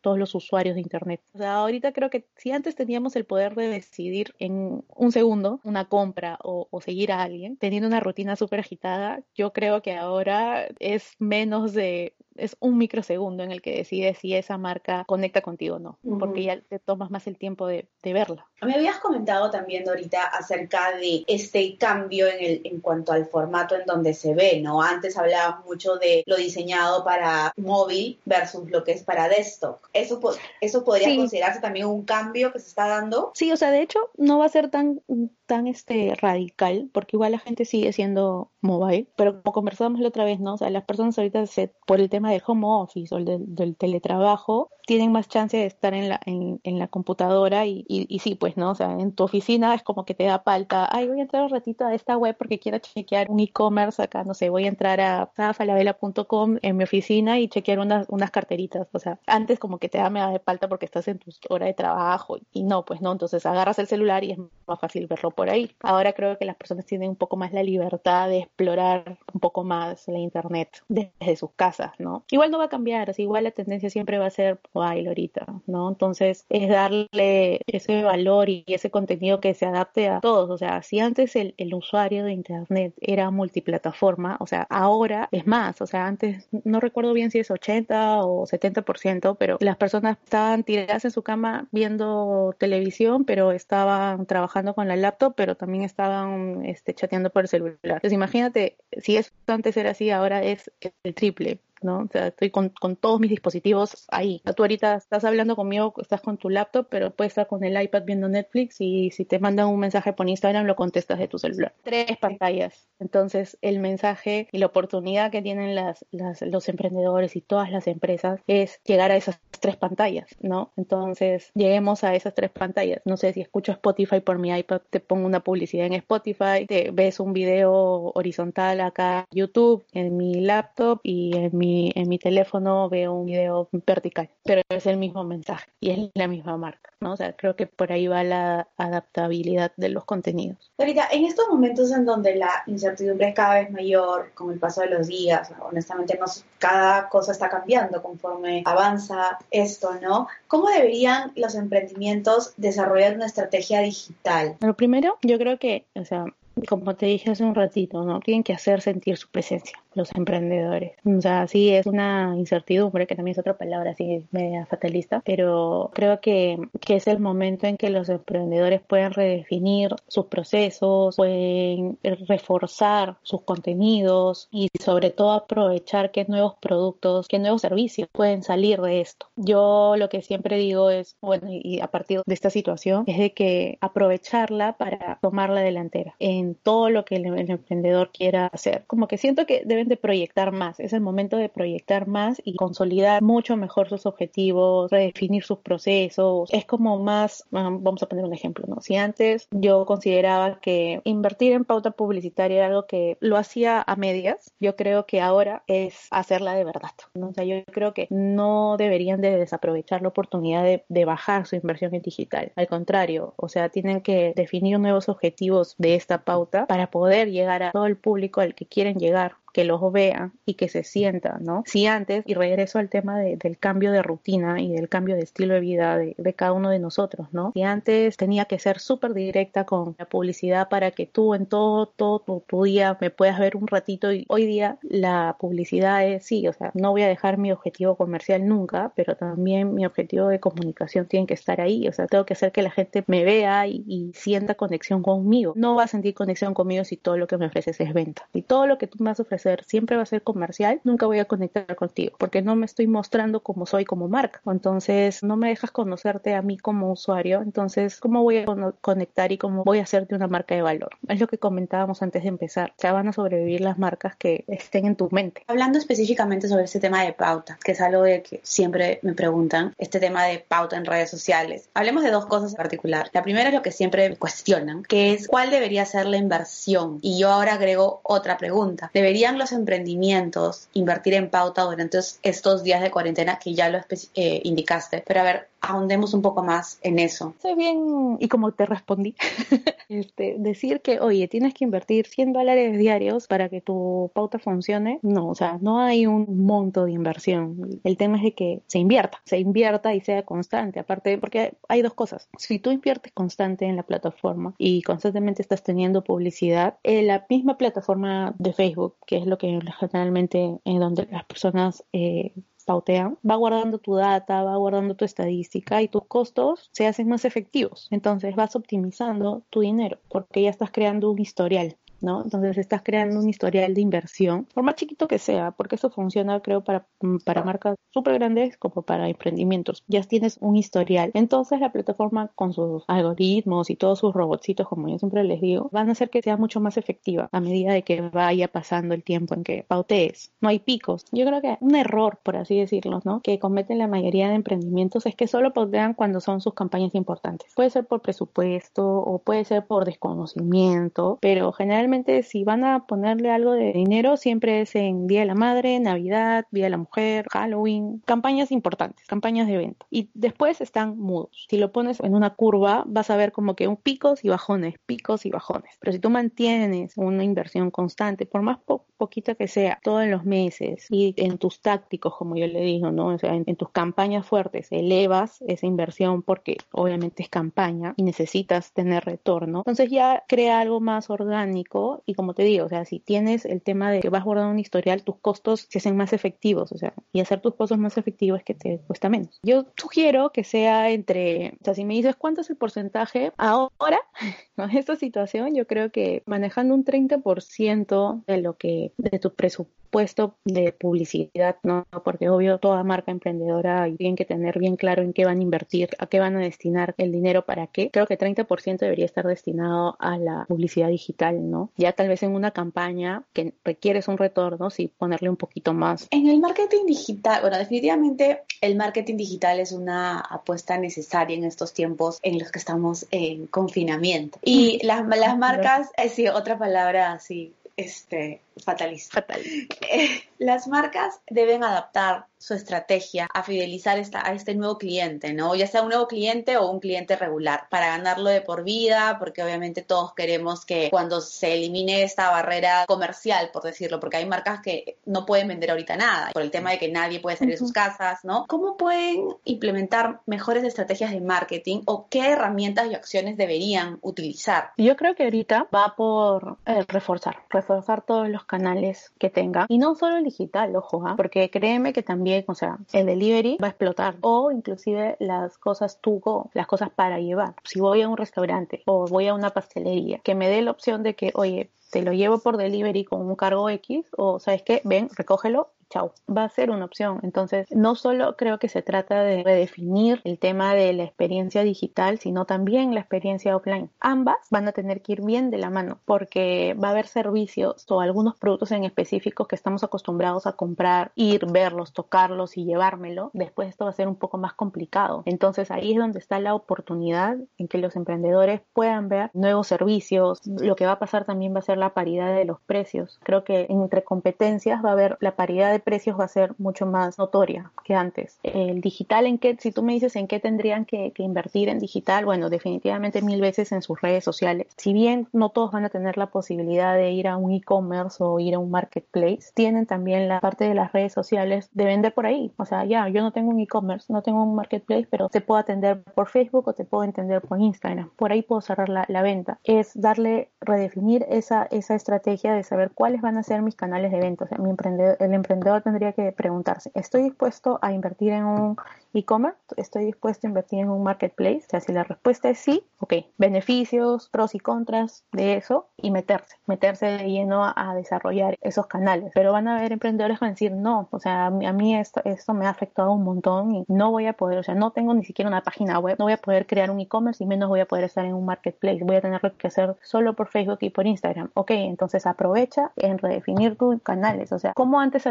todos 0.00 0.18
los 0.18 0.34
usuarios 0.34 0.74
de 0.74 0.80
Internet. 0.80 1.20
O 1.34 1.38
sea, 1.38 1.56
ahorita 1.56 1.92
creo 1.92 2.08
que 2.08 2.26
si 2.36 2.52
antes 2.52 2.74
teníamos 2.74 3.14
el 3.16 3.26
poder 3.26 3.54
de 3.54 3.68
decidir 3.68 4.34
en 4.38 4.82
un 4.88 5.12
segundo 5.12 5.60
una 5.62 5.84
compra 5.84 6.38
o, 6.42 6.68
o 6.70 6.80
seguir 6.80 7.12
a 7.12 7.22
alguien, 7.22 7.58
teniendo 7.58 7.86
una 7.86 8.00
rutina 8.00 8.34
súper 8.34 8.60
agitada, 8.60 9.22
yo 9.34 9.52
creo 9.52 9.82
que 9.82 9.94
ahora 9.94 10.66
es 10.78 11.16
menos 11.18 11.49
de 11.74 12.12
es 12.40 12.56
un 12.60 12.78
microsegundo 12.78 13.42
en 13.42 13.52
el 13.52 13.62
que 13.62 13.76
decides 13.76 14.18
si 14.18 14.34
esa 14.34 14.58
marca 14.58 15.04
conecta 15.06 15.40
contigo 15.40 15.76
o 15.76 15.78
no, 15.78 15.98
porque 16.18 16.42
ya 16.44 16.60
te 16.60 16.78
tomas 16.78 17.10
más 17.10 17.26
el 17.26 17.36
tiempo 17.36 17.66
de, 17.66 17.86
de, 18.02 18.12
verla. 18.12 18.46
Me 18.62 18.74
habías 18.74 18.98
comentado 18.98 19.50
también 19.50 19.88
ahorita 19.88 20.24
acerca 20.24 20.96
de 20.96 21.24
este 21.26 21.76
cambio 21.76 22.26
en, 22.28 22.44
el, 22.44 22.60
en 22.64 22.80
cuanto 22.80 23.12
al 23.12 23.26
formato 23.26 23.74
en 23.76 23.86
donde 23.86 24.14
se 24.14 24.34
ve, 24.34 24.60
¿no? 24.60 24.82
Antes 24.82 25.16
hablabas 25.16 25.64
mucho 25.64 25.96
de 25.96 26.22
lo 26.26 26.36
diseñado 26.36 27.04
para 27.04 27.52
móvil 27.56 28.18
versus 28.24 28.70
lo 28.70 28.84
que 28.84 28.92
es 28.92 29.02
para 29.02 29.28
desktop. 29.28 29.78
¿Eso, 29.92 30.20
eso 30.60 30.84
podría 30.84 31.08
sí. 31.08 31.16
considerarse 31.16 31.60
también 31.60 31.86
un 31.86 32.04
cambio 32.04 32.52
que 32.52 32.58
se 32.58 32.68
está 32.68 32.88
dando? 32.88 33.32
Sí, 33.34 33.52
o 33.52 33.56
sea, 33.56 33.70
de 33.70 33.82
hecho 33.82 34.10
no 34.16 34.38
va 34.38 34.46
a 34.46 34.50
ser 34.50 34.70
tan, 34.70 35.02
tan 35.46 35.66
este, 35.66 36.14
radical, 36.20 36.90
porque 36.92 37.16
igual 37.16 37.32
la 37.32 37.38
gente 37.38 37.64
sigue 37.64 37.92
siendo 37.92 38.50
mobile, 38.60 39.06
pero 39.16 39.42
como 39.42 39.52
conversábamos 39.52 40.00
la 40.00 40.08
otra 40.08 40.24
vez, 40.24 40.40
¿no? 40.40 40.54
O 40.54 40.58
sea, 40.58 40.70
las 40.70 40.84
personas 40.84 41.18
ahorita 41.18 41.46
se, 41.46 41.72
por 41.86 42.00
el 42.00 42.08
tema 42.08 42.29
del 42.30 42.42
home 42.46 42.66
office 42.66 43.14
o 43.14 43.18
del, 43.18 43.76
teletrabajo, 43.76 44.70
tienen 44.86 45.12
más 45.12 45.28
chance 45.28 45.56
de 45.56 45.66
estar 45.66 45.94
en 45.94 46.08
la, 46.08 46.20
en, 46.26 46.78
la 46.78 46.88
computadora 46.88 47.66
y, 47.66 47.84
y, 47.86 48.18
sí, 48.18 48.34
pues, 48.34 48.56
¿no? 48.56 48.70
O 48.70 48.74
sea, 48.74 48.92
en 48.92 49.12
tu 49.12 49.24
oficina 49.24 49.74
es 49.74 49.82
como 49.82 50.04
que 50.04 50.14
te 50.14 50.24
da 50.24 50.40
falta, 50.40 50.88
ay, 50.90 51.06
voy 51.06 51.20
a 51.20 51.22
entrar 51.22 51.44
un 51.44 51.50
ratito 51.50 51.84
a 51.84 51.94
esta 51.94 52.16
web 52.16 52.36
porque 52.36 52.58
quiero 52.58 52.78
chequear 52.78 53.30
un 53.30 53.38
e-commerce 53.40 54.02
acá, 54.02 54.24
no 54.24 54.34
sé, 54.34 54.50
voy 54.50 54.64
a 54.64 54.68
entrar 54.68 55.00
a 55.00 55.30
zafalabela.com 55.36 56.58
en 56.62 56.76
mi 56.76 56.84
oficina 56.84 57.38
y 57.38 57.48
chequear 57.48 57.78
unas, 57.78 58.06
unas 58.08 58.30
carteritas. 58.30 58.88
O 58.92 58.98
sea, 58.98 59.20
antes 59.26 59.58
como 59.58 59.78
que 59.78 59.88
te 59.88 59.98
da 59.98 60.10
me 60.10 60.20
da 60.20 60.30
de 60.30 60.40
falta 60.40 60.68
porque 60.68 60.86
estás 60.86 61.06
en 61.08 61.18
tu 61.18 61.30
hora 61.48 61.66
de 61.66 61.74
trabajo 61.74 62.38
y 62.52 62.64
no, 62.64 62.84
pues 62.84 63.00
no, 63.00 63.12
entonces 63.12 63.46
agarras 63.46 63.78
el 63.78 63.86
celular 63.86 64.24
y 64.24 64.32
es 64.32 64.38
más 64.66 64.80
fácil 64.80 65.06
verlo 65.06 65.30
por 65.30 65.50
ahí. 65.50 65.70
Ahora 65.80 66.12
creo 66.12 66.38
que 66.38 66.44
las 66.44 66.56
personas 66.56 66.86
tienen 66.86 67.10
un 67.10 67.16
poco 67.16 67.36
más 67.36 67.52
la 67.52 67.62
libertad 67.62 68.28
de 68.28 68.38
explorar 68.40 69.18
un 69.32 69.40
poco 69.40 69.64
más 69.64 70.08
la 70.08 70.18
internet 70.18 70.82
desde 70.88 71.36
sus 71.36 71.50
casas, 71.52 71.92
¿no? 71.98 72.19
Igual 72.30 72.50
no 72.50 72.58
va 72.58 72.64
a 72.64 72.68
cambiar, 72.68 73.12
igual 73.18 73.44
la 73.44 73.50
tendencia 73.50 73.90
siempre 73.90 74.18
va 74.18 74.26
a 74.26 74.30
ser 74.30 74.60
mobile 74.72 75.08
ahorita, 75.08 75.46
¿no? 75.66 75.88
Entonces 75.88 76.46
es 76.48 76.68
darle 76.68 77.60
ese 77.66 78.02
valor 78.02 78.48
y 78.48 78.64
ese 78.66 78.90
contenido 78.90 79.40
que 79.40 79.54
se 79.54 79.66
adapte 79.66 80.08
a 80.08 80.20
todos, 80.20 80.50
o 80.50 80.58
sea, 80.58 80.82
si 80.82 81.00
antes 81.00 81.36
el, 81.36 81.54
el 81.56 81.74
usuario 81.74 82.24
de 82.24 82.32
internet 82.32 82.94
era 83.00 83.30
multiplataforma, 83.30 84.36
o 84.40 84.46
sea, 84.46 84.66
ahora 84.70 85.28
es 85.32 85.46
más, 85.46 85.80
o 85.80 85.86
sea, 85.86 86.06
antes 86.06 86.48
no 86.64 86.80
recuerdo 86.80 87.12
bien 87.12 87.30
si 87.30 87.38
es 87.38 87.50
80 87.50 88.24
o 88.24 88.46
70%, 88.46 89.36
pero 89.38 89.58
las 89.60 89.76
personas 89.76 90.18
estaban 90.22 90.64
tiradas 90.64 91.04
en 91.04 91.10
su 91.10 91.22
cama 91.22 91.68
viendo 91.70 92.54
televisión, 92.58 93.24
pero 93.24 93.52
estaban 93.52 94.26
trabajando 94.26 94.74
con 94.74 94.88
la 94.88 94.96
laptop, 94.96 95.34
pero 95.36 95.56
también 95.56 95.84
estaban 95.84 96.64
este, 96.64 96.94
chateando 96.94 97.30
por 97.30 97.42
el 97.42 97.48
celular. 97.48 97.78
Entonces 97.82 98.12
imagínate, 98.12 98.76
si 98.98 99.16
eso 99.16 99.30
antes 99.46 99.76
era 99.76 99.90
así, 99.90 100.10
ahora 100.10 100.42
es 100.42 100.70
el 101.02 101.14
triple. 101.14 101.60
¿No? 101.82 102.00
O 102.00 102.08
sea, 102.10 102.28
estoy 102.28 102.50
con, 102.50 102.72
todos 103.00 103.20
mis 103.20 103.30
dispositivos 103.30 104.06
ahí. 104.10 104.42
Tú 104.56 104.62
ahorita 104.62 104.94
estás 104.96 105.24
hablando 105.24 105.56
conmigo, 105.56 105.94
estás 106.00 106.20
con 106.20 106.36
tu 106.36 106.50
laptop, 106.50 106.86
pero 106.90 107.10
puedes 107.10 107.32
estar 107.32 107.46
con 107.46 107.64
el 107.64 107.80
iPad 107.80 108.02
viendo 108.04 108.28
Netflix 108.28 108.80
y 108.80 109.10
si 109.10 109.24
te 109.24 109.38
mandan 109.38 109.68
un 109.68 109.78
mensaje 109.78 110.12
por 110.12 110.28
Instagram 110.28 110.66
lo 110.66 110.76
contestas 110.76 111.18
de 111.18 111.28
tu 111.28 111.38
celular. 111.38 111.72
Tres 111.82 112.16
pantallas. 112.18 112.88
Entonces, 112.98 113.58
el 113.62 113.78
mensaje 113.78 114.48
y 114.52 114.58
la 114.58 114.66
oportunidad 114.66 115.30
que 115.30 115.42
tienen 115.42 115.74
las, 115.74 116.04
los 116.40 116.68
emprendedores 116.68 117.36
y 117.36 117.40
todas 117.40 117.70
las 117.70 117.86
empresas 117.86 118.40
es 118.46 118.80
llegar 118.84 119.10
a 119.10 119.16
esas 119.16 119.40
tres 119.60 119.76
pantallas, 119.76 120.28
¿no? 120.40 120.72
Entonces, 120.76 121.50
lleguemos 121.54 122.04
a 122.04 122.14
esas 122.14 122.34
tres 122.34 122.50
pantallas. 122.50 123.00
No 123.04 123.16
sé 123.16 123.32
si 123.32 123.40
escucho 123.40 123.72
Spotify 123.72 124.20
por 124.20 124.38
mi 124.38 124.50
iPad, 124.50 124.82
te 124.90 125.00
pongo 125.00 125.26
una 125.26 125.40
publicidad 125.40 125.86
en 125.86 125.94
Spotify, 125.94 126.66
te 126.66 126.90
ves 126.90 127.20
un 127.20 127.32
video 127.32 128.12
horizontal 128.14 128.80
acá 128.80 129.26
YouTube, 129.30 129.84
en 129.92 130.16
mi 130.16 130.40
laptop 130.40 131.00
y 131.02 131.36
en 131.36 131.56
mi 131.56 131.69
en 131.94 132.08
mi 132.08 132.18
teléfono 132.18 132.88
veo 132.88 133.12
un 133.12 133.26
video 133.26 133.68
vertical, 133.86 134.28
pero 134.44 134.62
es 134.68 134.86
el 134.86 134.96
mismo 134.96 135.24
mensaje 135.24 135.70
y 135.80 135.90
es 135.90 136.10
la 136.14 136.28
misma 136.28 136.56
marca, 136.56 136.92
¿no? 137.00 137.12
O 137.12 137.16
sea, 137.16 137.32
creo 137.34 137.56
que 137.56 137.66
por 137.66 137.92
ahí 137.92 138.06
va 138.06 138.22
la 138.24 138.68
adaptabilidad 138.76 139.72
de 139.76 139.88
los 139.88 140.04
contenidos. 140.04 140.70
Ahorita, 140.78 141.08
en 141.12 141.24
estos 141.24 141.48
momentos 141.48 141.90
en 141.92 142.04
donde 142.04 142.36
la 142.36 142.62
incertidumbre 142.66 143.28
es 143.28 143.34
cada 143.34 143.54
vez 143.54 143.70
mayor 143.70 144.30
con 144.34 144.52
el 144.52 144.58
paso 144.58 144.80
de 144.82 144.90
los 144.90 145.06
días, 145.06 145.52
honestamente 145.60 146.18
no, 146.18 146.26
cada 146.58 147.08
cosa 147.08 147.32
está 147.32 147.48
cambiando 147.48 148.02
conforme 148.02 148.62
avanza 148.64 149.38
esto, 149.50 149.94
¿no? 150.00 150.28
¿Cómo 150.48 150.68
deberían 150.68 151.32
los 151.36 151.54
emprendimientos 151.54 152.54
desarrollar 152.56 153.14
una 153.14 153.26
estrategia 153.26 153.80
digital? 153.80 154.56
Lo 154.60 154.74
primero, 154.74 155.18
yo 155.22 155.38
creo 155.38 155.58
que, 155.58 155.86
o 155.94 156.04
sea, 156.04 156.24
como 156.68 156.94
te 156.94 157.06
dije 157.06 157.30
hace 157.30 157.44
un 157.44 157.54
ratito, 157.54 158.04
¿no? 158.04 158.20
Tienen 158.20 158.42
que 158.42 158.52
hacer 158.52 158.80
sentir 158.80 159.16
su 159.16 159.28
presencia 159.28 159.78
los 159.94 160.14
emprendedores. 160.14 160.92
O 161.04 161.20
sea, 161.20 161.46
sí 161.46 161.70
es 161.70 161.86
una 161.86 162.34
incertidumbre, 162.36 163.06
que 163.06 163.16
también 163.16 163.32
es 163.32 163.38
otra 163.38 163.56
palabra 163.58 163.90
así 163.90 164.26
media 164.30 164.66
fatalista, 164.66 165.22
pero 165.24 165.90
creo 165.94 166.20
que, 166.20 166.58
que 166.80 166.96
es 166.96 167.06
el 167.06 167.20
momento 167.20 167.66
en 167.66 167.76
que 167.76 167.90
los 167.90 168.08
emprendedores 168.08 168.80
pueden 168.80 169.12
redefinir 169.12 169.94
sus 170.08 170.26
procesos, 170.26 171.16
pueden 171.16 171.98
reforzar 172.02 173.16
sus 173.22 173.42
contenidos 173.42 174.48
y 174.50 174.68
sobre 174.80 175.10
todo 175.10 175.32
aprovechar 175.32 176.10
qué 176.10 176.24
nuevos 176.26 176.54
productos, 176.60 177.28
qué 177.28 177.38
nuevos 177.38 177.62
servicios 177.62 178.08
pueden 178.12 178.42
salir 178.42 178.80
de 178.80 179.00
esto. 179.00 179.26
Yo 179.36 179.94
lo 179.96 180.08
que 180.08 180.22
siempre 180.22 180.56
digo 180.56 180.90
es, 180.90 181.16
bueno, 181.20 181.48
y 181.50 181.80
a 181.80 181.88
partir 181.88 182.22
de 182.24 182.34
esta 182.34 182.50
situación, 182.50 183.04
es 183.06 183.18
de 183.18 183.32
que 183.32 183.78
aprovecharla 183.80 184.74
para 184.74 185.18
tomar 185.20 185.50
la 185.50 185.60
delantera 185.60 186.14
en 186.18 186.54
todo 186.54 186.90
lo 186.90 187.04
que 187.04 187.16
el, 187.16 187.26
el 187.26 187.50
emprendedor 187.50 188.10
quiera 188.12 188.46
hacer. 188.46 188.84
Como 188.86 189.08
que 189.08 189.18
siento 189.18 189.46
que 189.46 189.62
debe 189.64 189.79
de 189.88 189.96
proyectar 189.96 190.52
más, 190.52 190.80
es 190.80 190.92
el 190.92 191.00
momento 191.00 191.36
de 191.36 191.48
proyectar 191.48 192.06
más 192.06 192.40
y 192.44 192.56
consolidar 192.56 193.22
mucho 193.22 193.56
mejor 193.56 193.88
sus 193.88 194.06
objetivos, 194.06 194.90
redefinir 194.90 195.44
sus 195.44 195.58
procesos. 195.58 196.48
Es 196.52 196.64
como 196.64 196.98
más, 196.98 197.44
vamos 197.50 198.02
a 198.02 198.06
poner 198.06 198.24
un 198.24 198.34
ejemplo, 198.34 198.64
¿no? 198.68 198.80
Si 198.80 198.96
antes 198.96 199.48
yo 199.50 199.86
consideraba 199.86 200.60
que 200.60 201.00
invertir 201.04 201.52
en 201.52 201.64
pauta 201.64 201.92
publicitaria 201.92 202.58
era 202.58 202.66
algo 202.66 202.86
que 202.86 203.16
lo 203.20 203.36
hacía 203.36 203.82
a 203.86 203.96
medias, 203.96 204.52
yo 204.60 204.76
creo 204.76 205.06
que 205.06 205.20
ahora 205.20 205.62
es 205.66 206.08
hacerla 206.10 206.54
de 206.54 206.64
verdad. 206.64 206.90
¿no? 207.14 207.28
O 207.28 207.34
sea, 207.34 207.44
yo 207.44 207.64
creo 207.64 207.94
que 207.94 208.06
no 208.10 208.76
deberían 208.76 209.20
de 209.20 209.36
desaprovechar 209.36 210.02
la 210.02 210.08
oportunidad 210.08 210.64
de, 210.64 210.84
de 210.88 211.04
bajar 211.04 211.46
su 211.46 211.56
inversión 211.56 211.94
en 211.94 212.02
digital. 212.02 212.52
Al 212.56 212.68
contrario, 212.68 213.34
o 213.36 213.48
sea, 213.48 213.68
tienen 213.68 214.00
que 214.00 214.32
definir 214.36 214.78
nuevos 214.78 215.08
objetivos 215.08 215.74
de 215.78 215.94
esta 215.94 216.24
pauta 216.24 216.66
para 216.66 216.90
poder 216.90 217.30
llegar 217.30 217.62
a 217.62 217.72
todo 217.72 217.86
el 217.86 217.96
público 217.96 218.40
al 218.40 218.54
que 218.54 218.66
quieren 218.66 218.98
llegar 218.98 219.36
que 219.52 219.64
los 219.64 219.80
vean 219.92 220.32
y 220.46 220.54
que 220.54 220.68
se 220.68 220.84
sientan, 220.84 221.44
¿no? 221.44 221.62
Si 221.66 221.86
antes, 221.86 222.22
y 222.26 222.34
regreso 222.34 222.78
al 222.78 222.88
tema 222.88 223.18
del 223.18 223.58
cambio 223.58 223.92
de 223.92 224.02
rutina 224.02 224.60
y 224.60 224.72
del 224.72 224.88
cambio 224.88 225.16
de 225.16 225.22
estilo 225.22 225.54
de 225.54 225.60
vida 225.60 225.98
de, 225.98 226.34
cada 226.34 226.52
uno 226.52 226.70
de 226.70 226.78
nosotros, 226.78 227.28
¿no? 227.32 227.50
Si 227.54 227.62
antes 227.62 228.16
tenía 228.16 228.44
que 228.44 228.58
ser 228.58 228.78
súper 228.78 229.14
directa 229.14 229.64
con 229.64 229.96
la 229.98 230.04
publicidad 230.04 230.68
para 230.68 230.92
que 230.92 231.06
tú 231.06 231.34
en 231.34 231.46
todo, 231.46 231.86
todo 231.86 232.20
tu, 232.46 232.62
día 232.62 232.96
me 233.00 233.10
puedas 233.10 233.38
ver 233.38 233.56
un 233.56 233.66
ratito 233.66 234.12
y 234.12 234.24
hoy 234.28 234.46
día 234.46 234.78
la 234.82 235.36
publicidad 235.40 236.06
es, 236.06 236.24
sí, 236.24 236.46
o 236.46 236.52
sea, 236.52 236.70
no 236.74 236.90
voy 236.92 237.02
a 237.02 237.08
dejar 237.08 237.38
mi 237.38 237.50
objetivo 237.50 237.96
comercial 237.96 238.46
nunca, 238.46 238.92
pero 238.94 239.16
también 239.16 239.74
mi 239.74 239.86
objetivo 239.86 240.28
de 240.28 240.40
comunicación 240.40 241.06
tiene 241.06 241.26
que 241.26 241.34
estar 241.34 241.60
ahí, 241.60 241.88
o 241.88 241.92
sea, 241.92 242.06
tengo 242.06 242.24
que 242.24 242.34
hacer 242.34 242.52
que 242.52 242.62
la 242.62 242.70
gente 242.70 243.02
me 243.06 243.24
vea 243.24 243.66
y, 243.66 243.82
y 243.86 244.12
sienta 244.14 244.54
conexión 244.54 245.02
conmigo. 245.02 245.52
No 245.56 245.74
va 245.74 245.84
a 245.84 245.88
sentir 245.88 246.14
conexión 246.14 246.54
conmigo 246.54 246.84
si 246.84 246.96
todo 246.96 247.16
lo 247.16 247.26
que 247.26 247.38
me 247.38 247.46
ofreces 247.46 247.80
es 247.80 247.92
venta. 247.92 248.28
Y 248.32 248.42
todo 248.42 248.66
lo 248.66 248.78
que 248.78 248.86
tú 248.86 249.02
me 249.02 249.10
has 249.10 249.18
ofrecido 249.20 249.39
siempre 249.66 249.96
va 249.96 250.02
a 250.02 250.06
ser 250.06 250.22
comercial, 250.22 250.80
nunca 250.84 251.06
voy 251.06 251.18
a 251.18 251.24
conectar 251.24 251.74
contigo 251.76 252.16
porque 252.18 252.42
no 252.42 252.56
me 252.56 252.66
estoy 252.66 252.86
mostrando 252.86 253.40
como 253.40 253.66
soy 253.66 253.84
como 253.84 254.08
marca. 254.08 254.40
Entonces, 254.46 255.22
no 255.22 255.36
me 255.36 255.48
dejas 255.48 255.70
conocerte 255.70 256.34
a 256.34 256.42
mí 256.42 256.58
como 256.58 256.92
usuario. 256.92 257.42
Entonces, 257.42 257.98
¿cómo 258.00 258.22
voy 258.22 258.38
a 258.38 258.44
conectar 258.80 259.32
y 259.32 259.38
cómo 259.38 259.64
voy 259.64 259.78
a 259.78 259.82
hacerte 259.82 260.14
una 260.14 260.28
marca 260.28 260.54
de 260.54 260.62
valor? 260.62 260.90
Es 261.08 261.20
lo 261.20 261.26
que 261.26 261.38
comentábamos 261.38 262.02
antes 262.02 262.22
de 262.22 262.28
empezar. 262.28 262.72
Ya 262.78 262.92
van 262.92 263.08
a 263.08 263.12
sobrevivir 263.12 263.60
las 263.60 263.78
marcas 263.78 264.16
que 264.16 264.44
estén 264.48 264.86
en 264.86 264.96
tu 264.96 265.08
mente. 265.10 265.42
Hablando 265.46 265.78
específicamente 265.78 266.48
sobre 266.48 266.64
este 266.64 266.80
tema 266.80 267.02
de 267.02 267.12
pauta, 267.12 267.58
que 267.62 267.72
es 267.72 267.80
algo 267.80 268.02
de 268.02 268.22
que 268.22 268.40
siempre 268.42 269.00
me 269.02 269.14
preguntan, 269.14 269.74
este 269.78 270.00
tema 270.00 270.24
de 270.24 270.38
pauta 270.38 270.76
en 270.76 270.84
redes 270.84 271.10
sociales. 271.10 271.68
Hablemos 271.74 272.02
de 272.02 272.10
dos 272.10 272.26
cosas 272.26 272.52
en 272.52 272.56
particular. 272.56 273.10
La 273.12 273.22
primera 273.22 273.48
es 273.48 273.54
lo 273.54 273.62
que 273.62 273.72
siempre 273.72 274.16
cuestionan, 274.16 274.82
que 274.82 275.12
es 275.12 275.28
cuál 275.28 275.50
debería 275.50 275.84
ser 275.84 276.06
la 276.06 276.16
inversión. 276.16 276.98
Y 277.02 277.18
yo 277.18 277.30
ahora 277.30 277.54
agrego 277.54 278.00
otra 278.02 278.36
pregunta. 278.36 278.90
¿Deberían 279.30 279.38
los 279.38 279.52
emprendimientos 279.52 280.68
invertir 280.72 281.14
en 281.14 281.30
pauta 281.30 281.62
durante 281.62 282.00
estos 282.22 282.64
días 282.64 282.82
de 282.82 282.90
cuarentena 282.90 283.38
que 283.38 283.54
ya 283.54 283.68
lo 283.68 283.78
eh, 284.14 284.40
indicaste? 284.42 285.04
Pero 285.06 285.20
a 285.20 285.22
ver, 285.22 285.49
ahondemos 285.60 286.14
un 286.14 286.22
poco 286.22 286.42
más 286.42 286.78
en 286.82 286.98
eso. 286.98 287.34
Estoy 287.36 287.54
bien, 287.54 288.16
y 288.18 288.28
como 288.28 288.52
te 288.52 288.66
respondí, 288.66 289.14
este, 289.88 290.36
decir 290.38 290.80
que, 290.80 291.00
oye, 291.00 291.28
tienes 291.28 291.54
que 291.54 291.64
invertir 291.64 292.06
100 292.06 292.32
dólares 292.32 292.78
diarios 292.78 293.26
para 293.26 293.48
que 293.48 293.60
tu 293.60 294.10
pauta 294.14 294.38
funcione, 294.38 294.98
no, 295.02 295.28
o 295.28 295.34
sea, 295.34 295.58
no 295.60 295.80
hay 295.80 296.06
un 296.06 296.44
monto 296.44 296.84
de 296.84 296.92
inversión. 296.92 297.80
El 297.84 297.96
tema 297.96 298.16
es 298.16 298.22
de 298.22 298.34
que 298.34 298.62
se 298.66 298.78
invierta, 298.78 299.20
se 299.24 299.38
invierta 299.38 299.94
y 299.94 300.00
sea 300.00 300.24
constante. 300.24 300.80
Aparte, 300.80 301.18
porque 301.18 301.54
hay 301.68 301.82
dos 301.82 301.94
cosas. 301.94 302.28
Si 302.38 302.58
tú 302.58 302.70
inviertes 302.70 303.12
constante 303.12 303.66
en 303.66 303.76
la 303.76 303.82
plataforma 303.82 304.54
y 304.58 304.82
constantemente 304.82 305.42
estás 305.42 305.62
teniendo 305.62 306.04
publicidad, 306.04 306.78
en 306.82 307.06
la 307.06 307.26
misma 307.28 307.58
plataforma 307.58 308.34
de 308.38 308.52
Facebook, 308.52 308.96
que 309.06 309.18
es 309.18 309.26
lo 309.26 309.38
que 309.38 309.58
generalmente 309.78 310.58
en 310.64 310.78
donde 310.78 311.08
las 311.10 311.24
personas 311.24 311.84
eh, 311.92 312.32
pautean, 312.64 313.18
va 313.28 313.36
guardando 313.36 313.78
tu 313.78 313.94
data, 313.94 314.42
va 314.42 314.56
guardando 314.56 314.94
tu 314.94 315.04
estadística 315.04 315.82
y 315.82 315.88
tus 315.88 316.04
costos 316.06 316.70
se 316.72 316.86
hacen 316.86 317.08
más 317.08 317.24
efectivos. 317.24 317.88
Entonces 317.90 318.34
vas 318.36 318.56
optimizando 318.56 319.42
tu 319.50 319.60
dinero 319.60 319.98
porque 320.08 320.42
ya 320.42 320.50
estás 320.50 320.70
creando 320.70 321.10
un 321.10 321.18
historial 321.20 321.76
¿no? 322.00 322.22
Entonces 322.22 322.58
estás 322.58 322.82
creando 322.82 323.20
un 323.20 323.28
historial 323.28 323.74
de 323.74 323.80
inversión, 323.80 324.46
por 324.54 324.64
más 324.64 324.76
chiquito 324.76 325.08
que 325.08 325.18
sea, 325.18 325.50
porque 325.52 325.76
eso 325.76 325.90
funciona, 325.90 326.40
creo, 326.40 326.62
para, 326.62 326.86
para 327.24 327.44
marcas 327.44 327.76
súper 327.90 328.14
grandes 328.14 328.56
como 328.56 328.82
para 328.82 329.08
emprendimientos. 329.08 329.84
Ya 329.88 330.02
tienes 330.02 330.38
un 330.40 330.56
historial. 330.56 331.10
Entonces 331.14 331.60
la 331.60 331.72
plataforma 331.72 332.30
con 332.34 332.52
sus 332.52 332.84
algoritmos 332.86 333.70
y 333.70 333.76
todos 333.76 333.98
sus 333.98 334.14
robotcitos, 334.14 334.68
como 334.68 334.88
yo 334.88 334.98
siempre 334.98 335.24
les 335.24 335.40
digo, 335.40 335.68
van 335.72 335.88
a 335.88 335.92
hacer 335.92 336.10
que 336.10 336.22
sea 336.22 336.36
mucho 336.36 336.60
más 336.60 336.76
efectiva 336.76 337.28
a 337.32 337.40
medida 337.40 337.72
de 337.72 337.82
que 337.82 338.00
vaya 338.00 338.48
pasando 338.48 338.94
el 338.94 339.02
tiempo 339.02 339.34
en 339.34 339.44
que 339.44 339.64
pautees. 339.66 340.32
No 340.40 340.48
hay 340.48 340.60
picos. 340.60 341.04
Yo 341.12 341.26
creo 341.26 341.40
que 341.40 341.58
un 341.60 341.74
error, 341.74 342.18
por 342.22 342.36
así 342.36 342.58
decirlo, 342.58 343.00
¿no? 343.04 343.20
Que 343.20 343.38
cometen 343.38 343.78
la 343.78 343.88
mayoría 343.88 344.28
de 344.28 344.34
emprendimientos 344.34 345.06
es 345.06 345.14
que 345.14 345.26
solo 345.26 345.52
pautean 345.52 345.94
cuando 345.94 346.20
son 346.20 346.40
sus 346.40 346.54
campañas 346.54 346.94
importantes. 346.94 347.52
Puede 347.54 347.70
ser 347.70 347.86
por 347.86 348.00
presupuesto 348.00 348.86
o 348.86 349.18
puede 349.18 349.44
ser 349.44 349.66
por 349.66 349.84
desconocimiento, 349.84 351.18
pero 351.20 351.52
generalmente 351.52 351.89
si 352.22 352.44
van 352.44 352.64
a 352.64 352.86
ponerle 352.86 353.30
algo 353.30 353.52
de 353.52 353.72
dinero 353.72 354.16
siempre 354.16 354.60
es 354.60 354.74
en 354.74 355.06
Día 355.06 355.20
de 355.20 355.26
la 355.26 355.34
Madre, 355.34 355.80
Navidad, 355.80 356.46
Día 356.50 356.64
de 356.64 356.70
la 356.70 356.76
Mujer, 356.76 357.26
Halloween, 357.30 358.02
campañas 358.04 358.52
importantes, 358.52 359.06
campañas 359.06 359.48
de 359.48 359.56
venta. 359.56 359.86
Y 359.90 360.08
después 360.14 360.60
están 360.60 360.98
mudos. 360.98 361.46
Si 361.48 361.58
lo 361.58 361.72
pones 361.72 362.00
en 362.00 362.14
una 362.14 362.30
curva 362.30 362.84
vas 362.86 363.10
a 363.10 363.16
ver 363.16 363.32
como 363.32 363.54
que 363.56 363.68
un 363.68 363.76
picos 363.76 364.24
y 364.24 364.28
bajones, 364.28 364.74
picos 364.86 365.26
y 365.26 365.30
bajones. 365.30 365.76
Pero 365.80 365.92
si 365.92 365.98
tú 365.98 366.10
mantienes 366.10 366.96
una 366.96 367.24
inversión 367.24 367.70
constante, 367.70 368.26
por 368.26 368.42
más 368.42 368.58
poquita 368.96 369.34
que 369.34 369.48
sea, 369.48 369.78
todos 369.82 370.06
los 370.06 370.24
meses 370.24 370.86
y 370.90 371.14
en 371.16 371.38
tus 371.38 371.60
tácticos, 371.60 372.16
como 372.16 372.36
yo 372.36 372.46
le 372.46 372.60
digo, 372.60 372.90
¿no? 372.90 373.08
O 373.08 373.18
sea, 373.18 373.34
en, 373.34 373.44
tus 373.56 373.70
campañas 373.70 374.26
fuertes 374.26 374.68
elevas 374.70 375.42
esa 375.46 375.66
inversión 375.66 376.22
porque 376.22 376.56
obviamente 376.72 377.22
es 377.22 377.28
campaña 377.28 377.94
y 377.96 378.02
necesitas 378.02 378.72
tener 378.72 379.04
retorno. 379.04 379.58
Entonces 379.60 379.90
ya 379.90 380.22
crea 380.28 380.60
algo 380.60 380.80
más 380.80 381.10
orgánico 381.10 381.79
y 382.06 382.14
como 382.14 382.34
te 382.34 382.42
digo, 382.42 382.66
o 382.66 382.68
sea, 382.68 382.84
si 382.84 383.00
tienes 383.00 383.44
el 383.44 383.62
tema 383.62 383.90
de 383.90 384.00
que 384.00 384.08
vas 384.08 384.24
guardando 384.24 384.52
un 384.52 384.58
historial, 384.58 385.02
tus 385.02 385.16
costos 385.16 385.66
se 385.68 385.78
hacen 385.78 385.96
más 385.96 386.12
efectivos, 386.12 386.72
o 386.72 386.78
sea, 386.78 386.94
y 387.12 387.20
hacer 387.20 387.40
tus 387.40 387.54
costos 387.54 387.78
más 387.78 387.96
efectivos 387.98 388.38
es 388.38 388.44
que 388.44 388.54
te 388.54 388.80
cuesta 388.86 389.08
menos. 389.08 389.40
Yo 389.42 389.66
sugiero 389.76 390.30
que 390.30 390.44
sea 390.44 390.90
entre, 390.90 391.54
o 391.60 391.64
sea, 391.64 391.74
si 391.74 391.84
me 391.84 391.94
dices 391.94 392.16
cuánto 392.16 392.40
es 392.40 392.50
el 392.50 392.56
porcentaje 392.56 393.32
ahora, 393.36 394.00
en 394.56 394.70
esta 394.76 394.96
situación, 394.96 395.54
yo 395.54 395.66
creo 395.66 395.90
que 395.90 396.22
manejando 396.26 396.74
un 396.74 396.84
30% 396.84 398.24
de 398.26 398.40
lo 398.40 398.56
que, 398.56 398.92
de 398.98 399.18
tu 399.18 399.34
presupuesto, 399.34 399.80
puesto 399.90 400.36
de 400.44 400.72
publicidad, 400.72 401.56
¿no? 401.62 401.86
Porque 402.04 402.28
obvio 402.28 402.58
toda 402.58 402.82
marca 402.84 403.10
emprendedora 403.10 403.88
tiene 403.96 404.16
que 404.16 404.24
tener 404.24 404.58
bien 404.58 404.76
claro 404.76 405.02
en 405.02 405.12
qué 405.12 405.24
van 405.24 405.40
a 405.40 405.42
invertir, 405.42 405.90
a 405.98 406.06
qué 406.06 406.20
van 406.20 406.36
a 406.36 406.40
destinar 406.40 406.94
el 406.96 407.12
dinero, 407.12 407.44
para 407.44 407.66
qué. 407.66 407.90
Creo 407.90 408.06
que 408.06 408.18
30% 408.18 408.78
debería 408.78 409.04
estar 409.04 409.26
destinado 409.26 409.96
a 409.98 410.16
la 410.16 410.46
publicidad 410.48 410.88
digital, 410.88 411.50
¿no? 411.50 411.69
Ya 411.76 411.92
tal 411.92 412.08
vez 412.08 412.22
en 412.22 412.34
una 412.34 412.50
campaña 412.50 413.24
que 413.32 413.54
requieres 413.64 414.08
un 414.08 414.18
retorno, 414.18 414.70
sí 414.70 414.90
ponerle 414.98 415.30
un 415.30 415.36
poquito 415.36 415.72
más. 415.72 416.08
En 416.10 416.28
el 416.28 416.40
marketing 416.40 416.86
digital, 416.86 417.40
bueno, 417.42 417.58
definitivamente 417.58 418.42
el 418.60 418.76
marketing 418.76 419.16
digital 419.16 419.60
es 419.60 419.72
una 419.72 420.20
apuesta 420.20 420.78
necesaria 420.78 421.36
en 421.36 421.44
estos 421.44 421.72
tiempos 421.72 422.18
en 422.22 422.38
los 422.38 422.50
que 422.50 422.58
estamos 422.58 423.06
en 423.10 423.46
confinamiento. 423.46 424.38
Y 424.42 424.84
las, 424.84 425.06
las 425.06 425.38
marcas, 425.38 425.90
eh, 425.96 426.08
sí, 426.08 426.28
otra 426.28 426.58
palabra 426.58 427.12
así, 427.12 427.52
este, 427.76 428.40
fatalista. 428.64 429.22
Fatal. 429.22 429.42
Eh, 429.92 430.22
las 430.38 430.68
marcas 430.68 431.20
deben 431.28 431.64
adaptar 431.64 432.26
su 432.40 432.54
estrategia 432.54 433.28
a 433.34 433.42
fidelizar 433.42 433.98
esta, 433.98 434.26
a 434.26 434.32
este 434.32 434.54
nuevo 434.54 434.78
cliente, 434.78 435.34
¿no? 435.34 435.54
Ya 435.54 435.66
sea 435.66 435.82
un 435.82 435.90
nuevo 435.90 436.08
cliente 436.08 436.56
o 436.56 436.70
un 436.70 436.80
cliente 436.80 437.14
regular, 437.14 437.66
para 437.70 437.88
ganarlo 437.88 438.30
de 438.30 438.40
por 438.40 438.64
vida, 438.64 439.16
porque 439.18 439.42
obviamente 439.42 439.82
todos 439.82 440.14
queremos 440.14 440.64
que 440.64 440.88
cuando 440.90 441.20
se 441.20 441.52
elimine 441.52 442.02
esta 442.02 442.30
barrera 442.30 442.86
comercial, 442.86 443.50
por 443.52 443.62
decirlo, 443.64 444.00
porque 444.00 444.16
hay 444.16 444.26
marcas 444.26 444.60
que 444.62 444.96
no 445.04 445.26
pueden 445.26 445.48
vender 445.48 445.70
ahorita 445.70 445.96
nada, 445.96 446.30
por 446.32 446.40
el 446.40 446.50
tema 446.50 446.70
de 446.70 446.78
que 446.78 446.88
nadie 446.90 447.20
puede 447.20 447.36
salir 447.36 447.54
de 447.54 447.58
sus 447.58 447.72
casas, 447.72 448.24
¿no? 448.24 448.46
¿Cómo 448.48 448.78
pueden 448.78 449.36
implementar 449.44 450.20
mejores 450.24 450.64
estrategias 450.64 451.10
de 451.10 451.20
marketing 451.20 451.82
o 451.84 452.08
qué 452.08 452.30
herramientas 452.30 452.90
y 452.90 452.94
acciones 452.94 453.36
deberían 453.36 453.98
utilizar? 454.00 454.70
Yo 454.78 454.96
creo 454.96 455.14
que 455.14 455.24
ahorita 455.24 455.68
va 455.74 455.94
por 455.94 456.56
eh, 456.64 456.84
reforzar, 456.88 457.42
reforzar 457.50 458.00
todos 458.00 458.30
los 458.30 458.44
canales 458.50 459.12
que 459.18 459.30
tenga 459.30 459.66
y 459.68 459.78
no 459.78 459.94
solo 459.94 460.16
el 460.16 460.24
digital, 460.24 460.74
ojo, 460.74 461.02
¿ah? 461.06 461.14
porque 461.16 461.50
créeme 461.50 461.92
que 461.92 462.02
también 462.02 462.44
o 462.48 462.54
sea, 462.56 462.78
el 462.92 463.06
delivery 463.06 463.58
va 463.62 463.68
a 463.68 463.70
explotar 463.70 464.16
o 464.22 464.50
inclusive 464.50 465.16
las 465.20 465.56
cosas 465.56 466.00
to 466.00 466.10
go, 466.12 466.50
las 466.52 466.66
cosas 466.66 466.90
para 466.90 467.20
llevar. 467.20 467.54
Si 467.62 467.78
voy 467.78 468.02
a 468.02 468.08
un 468.08 468.16
restaurante 468.16 468.82
o 468.86 469.06
voy 469.06 469.28
a 469.28 469.34
una 469.34 469.50
pastelería, 469.50 470.18
que 470.18 470.34
me 470.34 470.48
dé 470.48 470.62
la 470.62 470.72
opción 470.72 471.04
de 471.04 471.14
que, 471.14 471.30
oye, 471.34 471.70
te 471.90 472.02
lo 472.02 472.12
llevo 472.12 472.38
por 472.38 472.56
delivery 472.56 473.04
con 473.04 473.20
un 473.20 473.36
cargo 473.36 473.70
X 473.70 474.06
o 474.16 474.40
sabes 474.40 474.62
qué, 474.62 474.80
ven, 474.84 475.08
recógelo 475.16 475.70
chau, 475.90 476.12
va 476.26 476.44
a 476.44 476.48
ser 476.48 476.70
una 476.70 476.84
opción. 476.84 477.20
Entonces, 477.22 477.66
no 477.70 477.94
solo 477.94 478.36
creo 478.36 478.58
que 478.58 478.68
se 478.68 478.82
trata 478.82 479.22
de 479.22 479.42
redefinir 479.42 480.20
el 480.24 480.38
tema 480.38 480.74
de 480.74 480.92
la 480.92 481.04
experiencia 481.04 481.62
digital, 481.62 482.18
sino 482.18 482.46
también 482.46 482.94
la 482.94 483.00
experiencia 483.00 483.54
offline. 483.54 483.90
Ambas 484.00 484.38
van 484.50 484.68
a 484.68 484.72
tener 484.72 485.02
que 485.02 485.12
ir 485.12 485.22
bien 485.22 485.50
de 485.50 485.58
la 485.58 485.70
mano 485.70 485.98
porque 486.04 486.74
va 486.82 486.88
a 486.88 486.90
haber 486.92 487.06
servicios 487.06 487.84
o 487.90 488.00
algunos 488.00 488.36
productos 488.36 488.70
en 488.72 488.84
específicos 488.84 489.48
que 489.48 489.56
estamos 489.56 489.84
acostumbrados 489.84 490.46
a 490.46 490.52
comprar, 490.52 491.12
ir, 491.16 491.46
verlos, 491.50 491.92
tocarlos 491.92 492.56
y 492.56 492.64
llevármelo. 492.64 493.30
Después 493.34 493.68
esto 493.68 493.84
va 493.84 493.90
a 493.90 493.94
ser 493.94 494.08
un 494.08 494.16
poco 494.16 494.38
más 494.38 494.54
complicado. 494.54 495.22
Entonces, 495.26 495.70
ahí 495.70 495.92
es 495.92 495.98
donde 495.98 496.18
está 496.18 496.38
la 496.38 496.54
oportunidad 496.54 497.36
en 497.58 497.68
que 497.68 497.78
los 497.78 497.96
emprendedores 497.96 498.60
puedan 498.72 499.08
ver 499.08 499.30
nuevos 499.34 499.66
servicios. 499.66 500.40
Lo 500.46 500.76
que 500.76 500.86
va 500.86 500.92
a 500.92 500.98
pasar 500.98 501.24
también 501.24 501.54
va 501.54 501.58
a 501.58 501.62
ser 501.62 501.78
la 501.78 501.94
paridad 501.94 502.34
de 502.34 502.44
los 502.44 502.60
precios. 502.60 503.18
Creo 503.22 503.44
que 503.44 503.66
entre 503.68 504.04
competencias 504.04 504.84
va 504.84 504.90
a 504.90 504.92
haber 504.92 505.16
la 505.20 505.34
paridad 505.36 505.72
de 505.72 505.79
precios 505.80 506.18
va 506.18 506.24
a 506.24 506.28
ser 506.28 506.54
mucho 506.58 506.86
más 506.86 507.18
notoria 507.18 507.70
que 507.84 507.94
antes. 507.94 508.38
El 508.42 508.80
digital, 508.80 509.26
en 509.26 509.38
qué, 509.38 509.56
si 509.58 509.72
tú 509.72 509.82
me 509.82 509.92
dices 509.92 510.16
en 510.16 510.26
qué 510.26 510.40
tendrían 510.40 510.84
que, 510.84 511.12
invertir 511.18 511.68
en 511.68 511.78
digital, 511.78 512.24
bueno, 512.24 512.48
definitivamente 512.48 513.20
mil 513.20 513.40
veces 513.40 513.72
en 513.72 513.82
sus 513.82 514.00
redes 514.00 514.24
sociales. 514.24 514.66
Si 514.76 514.92
bien 514.92 515.28
no 515.32 515.50
todos 515.50 515.70
van 515.70 515.84
a 515.84 515.90
tener 515.90 516.16
la 516.16 516.26
posibilidad 516.26 516.94
de 516.94 517.10
ir 517.10 517.28
a 517.28 517.36
un 517.36 517.52
e-commerce 517.52 518.16
o 518.20 518.40
ir 518.40 518.54
a 518.54 518.58
un 518.58 518.70
marketplace, 518.70 519.50
tienen 519.54 519.86
también 519.86 520.28
la 520.28 520.40
parte 520.40 520.64
de 520.64 520.74
las 520.74 520.92
redes 520.92 521.12
sociales 521.12 521.68
de 521.72 521.84
vender 521.84 522.14
por 522.14 522.26
ahí. 522.26 522.52
O 522.56 522.64
sea, 522.64 522.84
ya, 522.84 523.08
yo 523.08 523.22
no 523.22 523.32
tengo 523.32 523.50
un 523.50 523.60
e-commerce, 523.60 524.12
no 524.12 524.22
tengo 524.22 524.42
un 524.42 524.54
marketplace, 524.54 525.06
pero 525.10 525.28
te 525.28 525.40
puedo 525.40 525.60
atender 525.60 526.02
por 526.02 526.28
Facebook 526.28 526.68
o 526.68 526.72
te 526.72 526.84
puedo 526.84 527.04
entender 527.04 527.42
por 527.42 527.60
Instagram. 527.60 528.10
Por 528.16 528.32
ahí 528.32 528.42
puedo 528.42 528.60
cerrar 528.60 528.88
la, 528.88 529.04
la 529.08 529.22
venta. 529.22 529.58
Es 529.64 529.92
darle, 529.94 530.48
redefinir 530.60 531.26
esa, 531.28 531.66
esa 531.70 531.94
estrategia 531.94 532.52
de 532.52 532.62
saber 532.62 532.90
cuáles 532.92 533.20
van 533.20 533.36
a 533.36 533.42
ser 533.42 533.62
mis 533.62 533.74
canales 533.74 534.10
de 534.10 534.18
venta. 534.18 534.44
O 534.44 534.48
sea, 534.48 534.58
mi 534.58 534.70
emprendedor, 534.70 535.16
el 535.20 535.34
emprendedor 535.34 535.69
tendría 535.80 536.12
que 536.12 536.32
preguntarse, 536.32 536.90
¿estoy 536.94 537.22
dispuesto 537.22 537.78
a 537.82 537.92
invertir 537.92 538.32
en 538.32 538.44
un 538.44 538.76
e-commerce? 539.12 539.58
¿Estoy 539.76 540.04
dispuesto 540.06 540.46
a 540.46 540.50
invertir 540.50 540.80
en 540.80 540.90
un 540.90 541.02
marketplace? 541.02 541.62
O 541.66 541.70
sea, 541.70 541.80
si 541.80 541.92
la 541.92 542.04
respuesta 542.04 542.48
es 542.48 542.58
sí, 542.58 542.84
ok, 543.00 543.14
beneficios, 543.38 544.28
pros 544.28 544.54
y 544.54 544.60
contras 544.60 545.24
de 545.32 545.56
eso 545.56 545.88
y 545.96 546.10
meterse, 546.10 546.56
meterse 546.66 547.06
de 547.06 547.30
lleno 547.30 547.64
a, 547.64 547.94
desarrollar 547.94 548.56
esos 548.60 548.86
canales. 548.86 549.32
Pero 549.34 549.52
van 549.52 549.68
a 549.68 549.78
haber 549.78 549.92
emprendedores 549.92 550.38
que 550.38 550.44
van 550.44 550.50
a 550.50 550.52
decir, 550.52 550.72
no, 550.72 551.08
o 551.10 551.18
sea, 551.18 551.46
a 551.46 551.50
mí, 551.50 551.96
esto, 551.96 552.20
esto 552.24 552.54
me 552.54 552.66
ha 552.66 552.70
afectado 552.70 553.12
un 553.12 553.24
montón 553.24 553.74
y 553.74 553.84
no 553.88 554.10
voy 554.10 554.26
a 554.26 554.32
poder, 554.32 554.58
o 554.58 554.62
sea, 554.62 554.74
no 554.74 554.92
tengo 554.92 555.12
ni 555.14 555.24
siquiera 555.24 555.48
una 555.48 555.62
página 555.62 555.98
web, 555.98 556.16
no 556.18 556.26
voy 556.26 556.34
a 556.34 556.38
poder 556.38 556.66
crear 556.66 556.90
un 556.90 557.00
e-commerce 557.00 557.42
y 557.42 557.46
menos 557.46 557.68
voy 557.68 557.80
a 557.80 557.86
poder 557.86 558.04
estar 558.04 558.24
en 558.24 558.34
un 558.34 558.44
marketplace, 558.44 559.00
voy 559.02 559.16
a 559.16 559.20
tener 559.20 559.40
que 559.58 559.66
hacer 559.66 559.96
solo 560.02 560.34
por 560.34 560.48
Facebook 560.48 560.78
y 560.80 560.90
por 560.90 561.06
Instagram. 561.06 561.50
Ok, 561.54 561.72
entonces 561.72 562.26
aprovecha 562.26 562.92
en 562.96 563.18
redefinir 563.18 563.76
tus 563.76 564.00
canales, 564.02 564.52
o 564.52 564.58
sea, 564.58 564.72
¿cómo 564.74 565.00
antes 565.00 565.26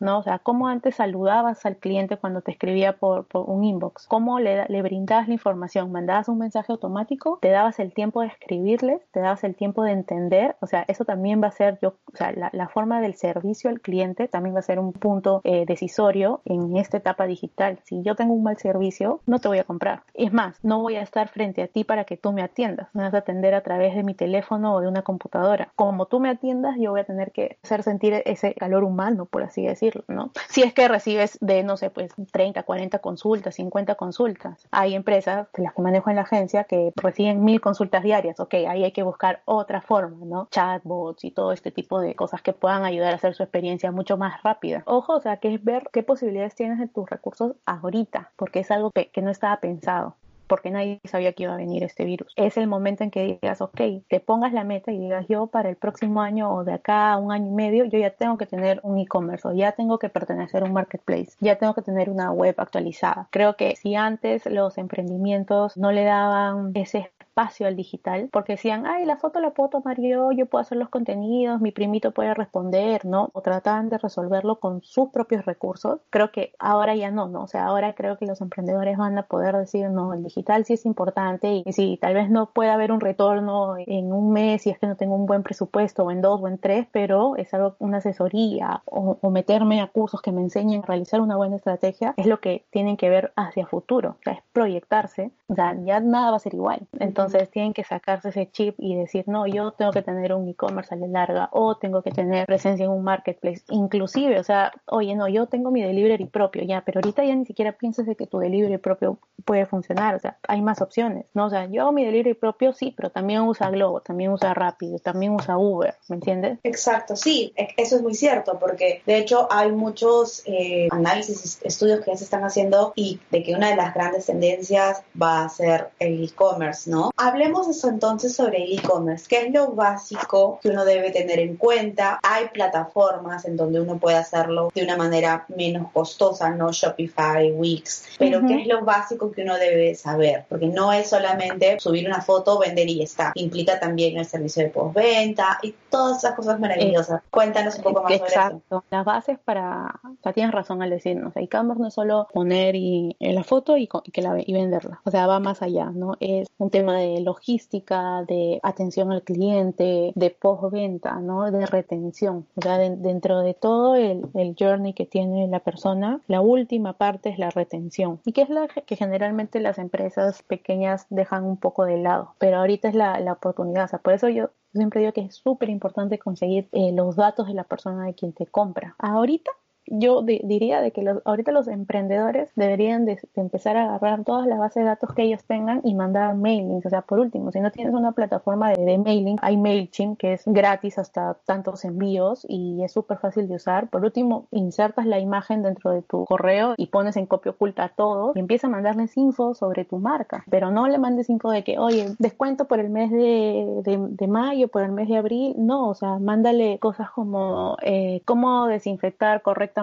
no? 0.00 0.18
O 0.18 0.22
sea, 0.22 0.38
¿cómo 0.38 0.68
antes 0.68 0.96
saludabas 0.96 1.64
al 1.66 1.76
cliente 1.76 2.16
cuando 2.16 2.42
te 2.42 2.52
escribía 2.52 2.94
por, 2.94 3.26
un 3.32 3.64
inbox? 3.64 4.06
¿Cómo 4.06 4.38
le, 4.40 4.66
le 4.68 4.82
brindabas 4.82 5.28
la 5.28 5.34
información? 5.34 5.92
¿Mandabas 5.92 6.28
un 6.28 6.38
mensaje 6.38 6.72
automático? 6.72 7.38
¿Te 7.40 7.50
dabas 7.50 7.78
el 7.78 7.92
tiempo 7.92 8.20
de 8.20 8.28
escribirles? 8.28 9.00
¿Te 9.12 9.20
dabas 9.20 9.44
el 9.44 9.54
tiempo 9.54 9.82
de 9.82 9.92
entender? 9.92 10.56
O 10.60 10.66
sea, 10.66 10.84
eso 10.88 11.04
también 11.04 11.42
va 11.42 11.48
a 11.48 11.52
ser, 11.52 11.78
yo, 11.80 11.94
o 12.12 12.16
sea, 12.16 12.32
la, 12.32 12.68
forma 12.68 13.00
del 13.00 13.14
servicio 13.14 13.68
al 13.68 13.80
cliente 13.80 14.28
también 14.28 14.54
va 14.54 14.60
a 14.60 14.62
ser 14.62 14.78
un 14.78 14.92
punto 14.92 15.40
eh, 15.44 15.64
decisorio 15.66 16.40
en 16.44 16.76
esta 16.76 16.98
etapa 16.98 17.26
digital. 17.26 17.80
Si 17.84 18.02
yo 18.02 18.14
tengo 18.14 18.32
un 18.32 18.44
mal 18.44 18.58
servicio, 18.58 19.20
no 19.26 19.40
te 19.40 19.48
voy 19.48 19.58
a 19.58 19.64
comprar. 19.64 20.02
Es 20.14 20.32
más, 20.32 20.58
no 20.62 20.80
voy 20.80 20.96
a 20.96 21.02
estar 21.02 21.28
frente 21.28 21.62
a 21.62 21.66
ti 21.66 21.84
para 21.84 22.04
que 22.04 22.16
tú 22.16 22.32
me 22.32 22.42
atiendas. 22.42 22.88
Me 22.92 23.02
vas 23.02 23.14
a 23.14 23.18
atender 23.18 23.54
a 23.54 23.62
través 23.62 23.94
de 23.94 24.02
mi 24.02 24.14
teléfono 24.14 24.74
o 24.74 24.80
de 24.80 24.88
una 24.88 25.02
computadora. 25.02 25.72
Como 25.74 26.06
tú 26.06 26.20
me 26.20 26.28
atiendas, 26.28 26.76
yo 26.78 26.92
voy 26.92 27.00
a 27.00 27.04
tener 27.04 27.32
que 27.32 27.58
hacer 27.62 27.82
sentir 27.82 28.22
ese 28.24 28.54
calor 28.54 28.84
humano, 28.84 29.26
por 29.26 29.42
así 29.42 29.59
decirlo, 29.66 30.04
¿no? 30.08 30.30
Si 30.48 30.62
es 30.62 30.74
que 30.74 30.88
recibes 30.88 31.38
de, 31.40 31.62
no 31.62 31.76
sé, 31.76 31.90
pues 31.90 32.12
30, 32.32 32.62
40 32.64 32.98
consultas, 32.98 33.54
50 33.54 33.94
consultas. 33.94 34.66
Hay 34.70 34.94
empresas, 34.94 35.48
las 35.56 35.74
que 35.74 35.82
manejo 35.82 36.10
en 36.10 36.16
la 36.16 36.22
agencia, 36.22 36.64
que 36.64 36.92
reciben 36.96 37.44
mil 37.44 37.60
consultas 37.60 38.02
diarias. 38.02 38.40
Ok, 38.40 38.54
ahí 38.54 38.84
hay 38.84 38.92
que 38.92 39.02
buscar 39.02 39.42
otra 39.44 39.80
forma, 39.80 40.24
¿no? 40.26 40.48
Chatbots 40.50 41.24
y 41.24 41.30
todo 41.30 41.52
este 41.52 41.70
tipo 41.70 42.00
de 42.00 42.14
cosas 42.14 42.42
que 42.42 42.52
puedan 42.52 42.84
ayudar 42.84 43.12
a 43.12 43.16
hacer 43.16 43.34
su 43.34 43.42
experiencia 43.42 43.92
mucho 43.92 44.16
más 44.16 44.42
rápida. 44.42 44.82
Ojo, 44.86 45.14
o 45.14 45.20
sea, 45.20 45.36
que 45.36 45.54
es 45.54 45.64
ver 45.64 45.88
qué 45.92 46.02
posibilidades 46.02 46.54
tienes 46.54 46.78
de 46.78 46.88
tus 46.88 47.08
recursos 47.08 47.54
ahorita, 47.66 48.32
porque 48.36 48.60
es 48.60 48.70
algo 48.70 48.90
que 48.90 49.22
no 49.22 49.30
estaba 49.30 49.58
pensado. 49.60 50.16
Porque 50.50 50.72
nadie 50.72 51.00
sabía 51.04 51.32
que 51.32 51.44
iba 51.44 51.54
a 51.54 51.56
venir 51.56 51.84
este 51.84 52.04
virus. 52.04 52.32
Es 52.34 52.56
el 52.56 52.66
momento 52.66 53.04
en 53.04 53.12
que 53.12 53.38
digas, 53.40 53.60
ok, 53.60 53.80
te 54.08 54.18
pongas 54.18 54.52
la 54.52 54.64
meta 54.64 54.90
y 54.90 54.98
digas, 54.98 55.26
yo 55.28 55.46
para 55.46 55.70
el 55.70 55.76
próximo 55.76 56.22
año 56.22 56.52
o 56.52 56.64
de 56.64 56.72
acá 56.72 57.12
a 57.12 57.18
un 57.18 57.30
año 57.30 57.46
y 57.46 57.54
medio, 57.54 57.84
yo 57.84 58.00
ya 58.00 58.10
tengo 58.10 58.36
que 58.36 58.46
tener 58.46 58.80
un 58.82 58.98
e-commerce 58.98 59.46
o 59.46 59.52
ya 59.52 59.70
tengo 59.70 60.00
que 60.00 60.08
pertenecer 60.08 60.64
a 60.64 60.66
un 60.66 60.72
marketplace, 60.72 61.36
ya 61.38 61.56
tengo 61.56 61.74
que 61.74 61.82
tener 61.82 62.10
una 62.10 62.32
web 62.32 62.56
actualizada. 62.58 63.28
Creo 63.30 63.54
que 63.54 63.76
si 63.76 63.94
antes 63.94 64.44
los 64.46 64.76
emprendimientos 64.76 65.76
no 65.76 65.92
le 65.92 66.02
daban 66.02 66.72
ese 66.74 67.12
espacio 67.40 67.66
al 67.66 67.76
digital, 67.76 68.28
porque 68.30 68.52
decían, 68.52 68.86
ay, 68.86 69.06
la 69.06 69.16
foto 69.16 69.40
la 69.40 69.50
puedo 69.50 69.70
tomar 69.70 69.96
yo, 70.00 70.30
puedo 70.46 70.60
hacer 70.60 70.76
los 70.76 70.90
contenidos, 70.90 71.60
mi 71.60 71.70
primito 71.70 72.12
puede 72.12 72.34
responder, 72.34 73.06
¿no? 73.06 73.30
O 73.32 73.40
trataban 73.40 73.88
de 73.88 73.98
resolverlo 73.98 74.60
con 74.60 74.82
sus 74.82 75.08
propios 75.08 75.46
recursos. 75.46 76.00
Creo 76.10 76.32
que 76.32 76.52
ahora 76.58 76.94
ya 76.94 77.10
no, 77.10 77.28
¿no? 77.28 77.44
O 77.44 77.46
sea, 77.46 77.66
ahora 77.66 77.94
creo 77.94 78.18
que 78.18 78.26
los 78.26 78.40
emprendedores 78.40 78.98
van 78.98 79.16
a 79.16 79.22
poder 79.22 79.56
decir, 79.56 79.88
no, 79.90 80.12
el 80.12 80.22
digital 80.22 80.64
sí 80.64 80.74
es 80.74 80.84
importante 80.84 81.62
y 81.64 81.72
si 81.72 81.96
tal 81.96 82.14
vez 82.14 82.30
no 82.30 82.50
puede 82.50 82.70
haber 82.70 82.92
un 82.92 83.00
retorno 83.00 83.76
en 83.78 84.12
un 84.12 84.32
mes 84.32 84.62
si 84.62 84.70
es 84.70 84.78
que 84.78 84.86
no 84.86 84.96
tengo 84.96 85.14
un 85.14 85.26
buen 85.26 85.42
presupuesto 85.42 86.04
o 86.04 86.10
en 86.10 86.20
dos 86.20 86.40
o 86.42 86.48
en 86.48 86.58
tres, 86.58 86.86
pero 86.92 87.36
es 87.36 87.52
algo, 87.54 87.76
una 87.78 87.98
asesoría 87.98 88.82
o, 88.84 89.16
o 89.20 89.30
meterme 89.30 89.80
a 89.80 89.86
cursos 89.86 90.20
que 90.20 90.32
me 90.32 90.42
enseñen 90.42 90.82
a 90.82 90.86
realizar 90.86 91.20
una 91.20 91.36
buena 91.36 91.56
estrategia, 91.56 92.14
es 92.16 92.26
lo 92.26 92.40
que 92.40 92.66
tienen 92.70 92.96
que 92.96 93.08
ver 93.08 93.32
hacia 93.36 93.66
futuro, 93.66 94.16
o 94.20 94.22
sea, 94.22 94.34
es 94.34 94.40
proyectarse, 94.52 95.30
o 95.50 95.54
sea, 95.56 95.76
ya 95.84 95.98
nada 95.98 96.30
va 96.30 96.36
a 96.36 96.40
ser 96.40 96.54
igual. 96.54 96.86
Entonces, 97.00 97.50
tienen 97.50 97.72
que 97.72 97.82
sacarse 97.82 98.28
ese 98.28 98.48
chip 98.52 98.76
y 98.78 98.94
decir, 98.94 99.24
no, 99.26 99.48
yo 99.48 99.72
tengo 99.72 99.90
que 99.90 100.00
tener 100.00 100.32
un 100.32 100.48
e-commerce 100.48 100.94
a 100.94 100.96
la 100.96 101.08
larga 101.08 101.48
o 101.50 101.76
tengo 101.76 102.02
que 102.02 102.12
tener 102.12 102.46
presencia 102.46 102.84
en 102.84 102.92
un 102.92 103.02
marketplace. 103.02 103.62
Inclusive, 103.68 104.38
o 104.38 104.44
sea, 104.44 104.72
oye, 104.86 105.16
no, 105.16 105.26
yo 105.26 105.46
tengo 105.46 105.72
mi 105.72 105.82
delivery 105.82 106.26
propio 106.26 106.62
ya, 106.62 106.82
pero 106.82 107.00
ahorita 107.00 107.24
ya 107.24 107.34
ni 107.34 107.46
siquiera 107.46 107.72
piensas 107.72 108.06
de 108.06 108.14
que 108.14 108.28
tu 108.28 108.38
delivery 108.38 108.78
propio 108.78 109.18
puede 109.44 109.66
funcionar. 109.66 110.14
O 110.14 110.20
sea, 110.20 110.38
hay 110.46 110.62
más 110.62 110.80
opciones, 110.82 111.26
¿no? 111.34 111.46
O 111.46 111.50
sea, 111.50 111.66
yo 111.66 111.82
hago 111.82 111.92
mi 111.92 112.04
delivery 112.04 112.34
propio, 112.34 112.72
sí, 112.72 112.94
pero 112.96 113.10
también 113.10 113.40
usa 113.40 113.70
Globo, 113.70 114.02
también 114.02 114.30
usa 114.30 114.54
Rápido, 114.54 115.00
también 115.00 115.32
usa 115.32 115.58
Uber, 115.58 115.96
¿me 116.08 116.14
entiendes? 116.14 116.60
Exacto, 116.62 117.16
sí, 117.16 117.52
e, 117.56 117.70
eso 117.76 117.96
es 117.96 118.02
muy 118.02 118.14
cierto, 118.14 118.56
porque 118.60 119.02
de 119.04 119.18
hecho 119.18 119.48
hay 119.50 119.72
muchos 119.72 120.44
eh, 120.46 120.86
análisis, 120.92 121.58
estudios 121.64 122.04
que 122.04 122.12
ya 122.12 122.16
se 122.16 122.24
están 122.24 122.44
haciendo 122.44 122.92
y 122.94 123.18
de 123.32 123.42
que 123.42 123.54
una 123.54 123.70
de 123.70 123.76
las 123.76 123.94
grandes 123.94 124.26
tendencias 124.26 125.02
va 125.20 125.39
a 125.44 125.48
ser 125.48 125.90
el 125.98 126.24
e-commerce, 126.24 126.90
¿no? 126.90 127.10
Hablemos 127.16 127.68
eso 127.68 127.88
entonces 127.88 128.34
sobre 128.34 128.64
el 128.64 128.78
e-commerce. 128.78 129.26
¿Qué 129.28 129.46
es 129.46 129.52
lo 129.52 129.72
básico 129.72 130.58
que 130.62 130.68
uno 130.68 130.84
debe 130.84 131.10
tener 131.10 131.38
en 131.38 131.56
cuenta? 131.56 132.20
Hay 132.22 132.48
plataformas 132.48 133.44
en 133.44 133.56
donde 133.56 133.80
uno 133.80 133.98
puede 133.98 134.16
hacerlo 134.16 134.70
de 134.74 134.82
una 134.82 134.96
manera 134.96 135.44
menos 135.48 135.90
costosa, 135.92 136.50
no 136.50 136.72
Shopify, 136.72 137.52
Wix, 137.52 138.04
pero 138.18 138.40
¿qué 138.46 138.62
es 138.62 138.66
lo 138.66 138.84
básico 138.84 139.30
que 139.30 139.42
uno 139.42 139.56
debe 139.56 139.94
saber? 139.94 140.44
Porque 140.48 140.66
no 140.66 140.92
es 140.92 141.08
solamente 141.08 141.78
subir 141.80 142.06
una 142.06 142.20
foto, 142.20 142.58
vender 142.58 142.88
y 142.88 143.02
está. 143.02 143.32
Implica 143.34 143.78
también 143.78 144.18
el 144.18 144.26
servicio 144.26 144.62
de 144.62 144.70
postventa 144.70 145.58
y 145.62 145.74
todas 145.90 146.18
esas 146.18 146.34
cosas 146.34 146.58
maravillosas. 146.60 147.22
Cuéntanos 147.30 147.76
un 147.76 147.82
poco 147.82 148.02
más 148.02 148.12
sobre 148.12 148.26
eso. 148.26 148.40
Exacto. 148.40 148.84
Las 148.90 149.04
bases 149.04 149.38
para, 149.44 150.00
o 150.04 150.22
sea, 150.22 150.32
tienes 150.32 150.52
razón 150.52 150.82
al 150.82 150.90
decirnos, 150.90 151.32
e-commerce 151.36 151.80
no 151.80 151.88
es 151.88 151.94
solo 151.94 152.28
poner 152.32 152.74
y, 152.76 153.16
en 153.20 153.34
la 153.34 153.44
foto 153.44 153.76
y, 153.76 153.88
que 154.12 154.22
la, 154.22 154.36
y 154.38 154.52
venderla. 154.52 155.00
O 155.04 155.10
sea, 155.10 155.26
va 155.30 155.40
más 155.40 155.62
allá, 155.62 155.90
¿no? 155.90 156.16
Es 156.20 156.48
un 156.58 156.70
tema 156.70 156.98
de 156.98 157.20
logística, 157.20 158.24
de 158.26 158.60
atención 158.62 159.12
al 159.12 159.22
cliente, 159.22 160.12
de 160.14 160.30
postventa, 160.30 161.20
¿no? 161.20 161.50
De 161.50 161.66
retención. 161.66 162.46
O 162.54 162.60
dentro 162.60 163.40
de 163.40 163.54
todo 163.54 163.94
el, 163.96 164.22
el, 164.34 164.54
journey 164.58 164.92
que 164.92 165.06
tiene 165.06 165.48
la 165.48 165.60
persona, 165.60 166.20
la 166.26 166.40
última 166.40 166.94
parte 166.94 167.30
es 167.30 167.38
la 167.38 167.50
retención. 167.50 168.20
Y 168.24 168.32
que 168.32 168.42
es 168.42 168.50
la 168.50 168.68
que 168.68 168.96
generalmente 168.96 169.60
las 169.60 169.78
empresas 169.78 170.42
pequeñas 170.42 171.06
dejan 171.10 171.44
un 171.44 171.56
poco 171.56 171.84
de 171.84 171.98
lado. 171.98 172.34
Pero 172.38 172.58
ahorita 172.58 172.88
es 172.88 172.94
la, 172.94 173.18
la 173.20 173.32
oportunidad. 173.32 173.84
O 173.84 173.88
sea, 173.88 173.98
por 174.00 174.12
eso 174.12 174.28
yo 174.28 174.50
siempre 174.72 175.00
digo 175.00 175.12
que 175.12 175.22
es 175.22 175.34
súper 175.36 175.68
importante 175.68 176.18
conseguir 176.18 176.68
eh, 176.72 176.92
los 176.92 177.16
datos 177.16 177.46
de 177.46 177.54
la 177.54 177.64
persona 177.64 178.06
de 178.06 178.14
quien 178.14 178.32
te 178.32 178.46
compra. 178.46 178.94
Ahorita 178.98 179.50
yo 179.90 180.22
diría 180.22 180.80
de 180.80 180.92
que 180.92 181.02
los, 181.02 181.18
ahorita 181.24 181.50
los 181.50 181.68
emprendedores 181.68 182.50
deberían 182.54 183.04
de, 183.04 183.18
empezar 183.34 183.76
a 183.76 183.94
agarrar 183.96 184.24
todas 184.24 184.46
las 184.46 184.58
bases 184.58 184.82
de 184.82 184.88
datos 184.88 185.12
que 185.14 185.22
ellos 185.22 185.42
tengan 185.44 185.80
y 185.84 185.94
mandar 185.94 186.36
mailings. 186.36 186.86
O 186.86 186.90
sea, 186.90 187.02
por 187.02 187.18
último, 187.18 187.50
si 187.50 187.60
no 187.60 187.70
tienes 187.72 187.92
una 187.92 188.12
plataforma 188.12 188.70
de, 188.70 188.98
mailing, 188.98 189.38
hay 189.42 189.56
MailChimp 189.56 190.18
que 190.18 190.34
es 190.34 190.42
gratis 190.46 190.98
hasta 190.98 191.34
tantos 191.44 191.84
envíos 191.84 192.46
y 192.48 192.82
es 192.84 192.92
súper 192.92 193.18
fácil 193.18 193.48
de 193.48 193.56
usar. 193.56 193.88
Por 193.88 194.04
último, 194.04 194.46
insertas 194.52 195.06
la 195.06 195.18
imagen 195.18 195.62
dentro 195.62 195.90
de 195.90 196.02
tu 196.02 196.24
correo 196.24 196.74
y 196.76 196.86
pones 196.86 197.16
en 197.16 197.26
copia 197.26 197.50
oculta 197.50 197.92
todo 197.96 198.32
y 198.34 198.38
empieza 198.38 198.68
a 198.68 198.70
mandarles 198.70 199.16
info 199.16 199.54
sobre 199.54 199.84
tu 199.84 199.98
marca. 199.98 200.44
Pero 200.50 200.70
no 200.70 200.86
le 200.86 200.98
mandes 200.98 201.28
info 201.30 201.50
de 201.50 201.64
que, 201.64 201.78
oye, 201.78 202.14
descuento 202.18 202.66
por 202.66 202.78
el 202.78 202.90
mes 202.90 203.10
de, 203.10 203.82
de, 203.84 204.26
mayo, 204.28 204.68
por 204.68 204.82
el 204.82 204.92
mes 204.92 205.08
de 205.08 205.16
abril. 205.16 205.54
No, 205.58 205.88
o 205.88 205.94
sea, 205.94 206.18
mándale 206.18 206.78
cosas 206.78 207.10
como 207.10 207.76
eh, 207.82 208.22
cómo 208.24 208.66
desinfectar 208.66 209.42
correctamente 209.42 209.79